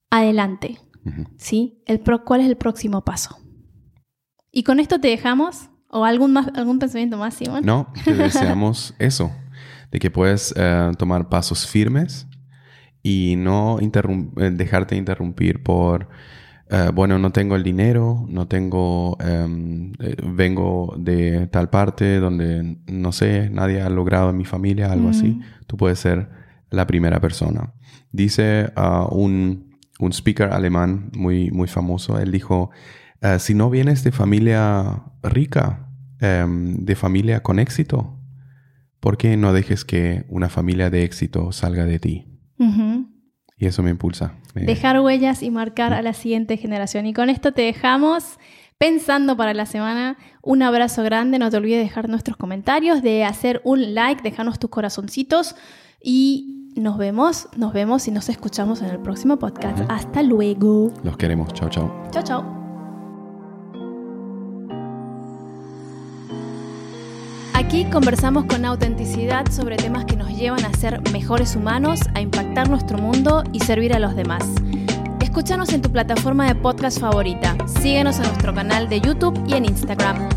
adelante. 0.09 0.79
Ujú. 1.05 1.25
¿sí? 1.37 1.83
El 1.85 1.99
pro- 1.99 2.23
¿Cuál 2.23 2.39
es 2.41 2.47
el 2.47 2.55
próximo 2.55 3.03
paso? 3.03 3.37
Y 4.51 4.63
con 4.63 4.79
esto 4.79 4.99
te 5.01 5.09
dejamos, 5.09 5.69
o 5.89 6.05
algún, 6.05 6.31
más, 6.31 6.47
algún 6.55 6.79
pensamiento 6.79 7.17
más, 7.17 7.33
Simón. 7.33 7.65
No, 7.65 7.91
te 8.05 8.13
deseamos 8.15 8.93
eso, 8.97 9.29
de 9.91 9.99
que 9.99 10.09
puedes 10.09 10.53
eh, 10.55 10.91
tomar 10.97 11.27
pasos 11.27 11.67
firmes 11.67 12.27
y 13.03 13.35
no 13.37 13.77
eh, 13.81 14.49
dejarte 14.51 14.95
interrumpir 14.95 15.61
por, 15.63 16.07
eh, 16.69 16.89
bueno, 16.93 17.19
no 17.19 17.31
tengo 17.31 17.55
el 17.55 17.63
dinero, 17.63 18.25
no 18.27 18.47
tengo, 18.47 19.17
em, 19.19 19.93
eh, 19.99 20.15
vengo 20.23 20.95
de 20.97 21.47
tal 21.47 21.69
parte 21.69 22.19
donde, 22.19 22.77
no 22.87 23.11
sé, 23.11 23.49
nadie 23.51 23.81
ha 23.81 23.89
logrado 23.89 24.31
en 24.31 24.37
mi 24.37 24.45
familia, 24.45 24.91
algo 24.91 25.09
así. 25.09 25.27
Mm. 25.27 25.41
Tú 25.67 25.77
puedes 25.77 25.99
ser 25.99 26.29
la 26.71 26.87
primera 26.87 27.19
persona. 27.19 27.73
Dice 28.11 28.71
ah, 28.75 29.07
un, 29.11 29.77
un 29.99 30.11
speaker 30.11 30.53
alemán 30.53 31.11
muy, 31.15 31.51
muy 31.51 31.67
famoso, 31.67 32.19
él 32.19 32.31
dijo, 32.31 32.71
eh, 33.21 33.37
si 33.39 33.53
no 33.53 33.69
vienes 33.69 34.03
de 34.03 34.11
familia 34.11 35.03
rica, 35.21 35.89
em, 36.19 36.83
de 36.83 36.95
familia 36.95 37.43
con 37.43 37.59
éxito, 37.59 38.17
¿por 38.99 39.17
qué 39.17 39.37
no 39.37 39.53
dejes 39.53 39.85
que 39.85 40.25
una 40.29 40.49
familia 40.49 40.89
de 40.89 41.03
éxito 41.03 41.51
salga 41.51 41.85
de 41.85 41.99
ti? 41.99 42.25
Ujú. 42.57 43.14
Y 43.57 43.67
eso 43.67 43.83
me 43.83 43.89
impulsa. 43.89 44.33
Dejar 44.53 44.99
huellas 44.99 45.43
y 45.43 45.49
marcar 45.49 45.93
a 45.93 46.01
la 46.01 46.13
siguiente 46.13 46.57
generación. 46.57 47.05
Y 47.05 47.13
con 47.13 47.29
esto 47.29 47.53
te 47.53 47.61
dejamos 47.61 48.37
pensando 48.77 49.37
para 49.37 49.53
la 49.53 49.65
semana. 49.65 50.17
Un 50.41 50.61
abrazo 50.61 51.03
grande. 51.03 51.39
No 51.39 51.49
te 51.49 51.57
olvides 51.57 51.77
de 51.77 51.83
dejar 51.83 52.09
nuestros 52.09 52.37
comentarios, 52.37 53.01
de 53.01 53.23
hacer 53.23 53.61
un 53.63 53.93
like, 53.93 54.21
dejarnos 54.21 54.59
tus 54.59 54.69
corazoncitos. 54.69 55.55
Y 56.03 56.71
nos 56.75 56.97
vemos, 56.97 57.47
nos 57.55 57.73
vemos 57.73 58.07
y 58.07 58.11
nos 58.11 58.27
escuchamos 58.29 58.81
en 58.81 58.89
el 58.89 58.99
próximo 58.99 59.39
podcast. 59.39 59.79
Hasta 59.89 60.21
luego. 60.21 60.91
Los 61.03 61.17
queremos. 61.17 61.53
Chao, 61.53 61.69
chao. 61.69 62.09
Chao, 62.11 62.23
chao. 62.23 62.64
Aquí 67.75 67.83
conversamos 67.91 68.45
con 68.45 68.63
autenticidad 68.63 69.51
sobre 69.51 69.75
temas 69.75 70.05
que 70.05 70.15
nos 70.15 70.29
llevan 70.29 70.63
a 70.63 70.71
ser 70.77 71.01
mejores 71.11 71.57
humanos, 71.57 71.99
a 72.13 72.21
impactar 72.21 72.69
nuestro 72.69 72.97
mundo 72.97 73.43
y 73.51 73.59
servir 73.59 73.93
a 73.93 73.99
los 73.99 74.15
demás. 74.15 74.45
Escúchanos 75.19 75.73
en 75.73 75.81
tu 75.81 75.91
plataforma 75.91 76.47
de 76.47 76.55
podcast 76.55 77.01
favorita. 77.01 77.57
Síguenos 77.81 78.15
en 78.15 78.27
nuestro 78.27 78.55
canal 78.55 78.87
de 78.87 79.01
YouTube 79.01 79.37
y 79.45 79.55
en 79.55 79.65
Instagram. 79.65 80.29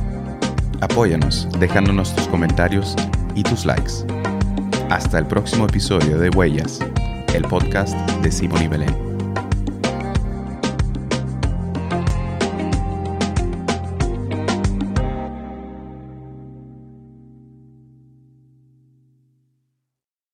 Apóyanos 0.81 1.49
dejándonos 1.61 2.13
tus 2.13 2.27
comentarios 2.27 2.97
y 3.37 3.45
tus 3.45 3.65
likes. 3.65 3.93
Hasta 4.91 5.21
el 5.21 5.27
próximo 5.27 5.67
episodio 5.67 6.19
de 6.19 6.31
Huellas, 6.31 6.81
el 7.35 7.43
podcast 7.43 7.95
de 8.21 8.33
Simón 8.33 8.65
y 8.65 8.67
Belén. 8.67 9.08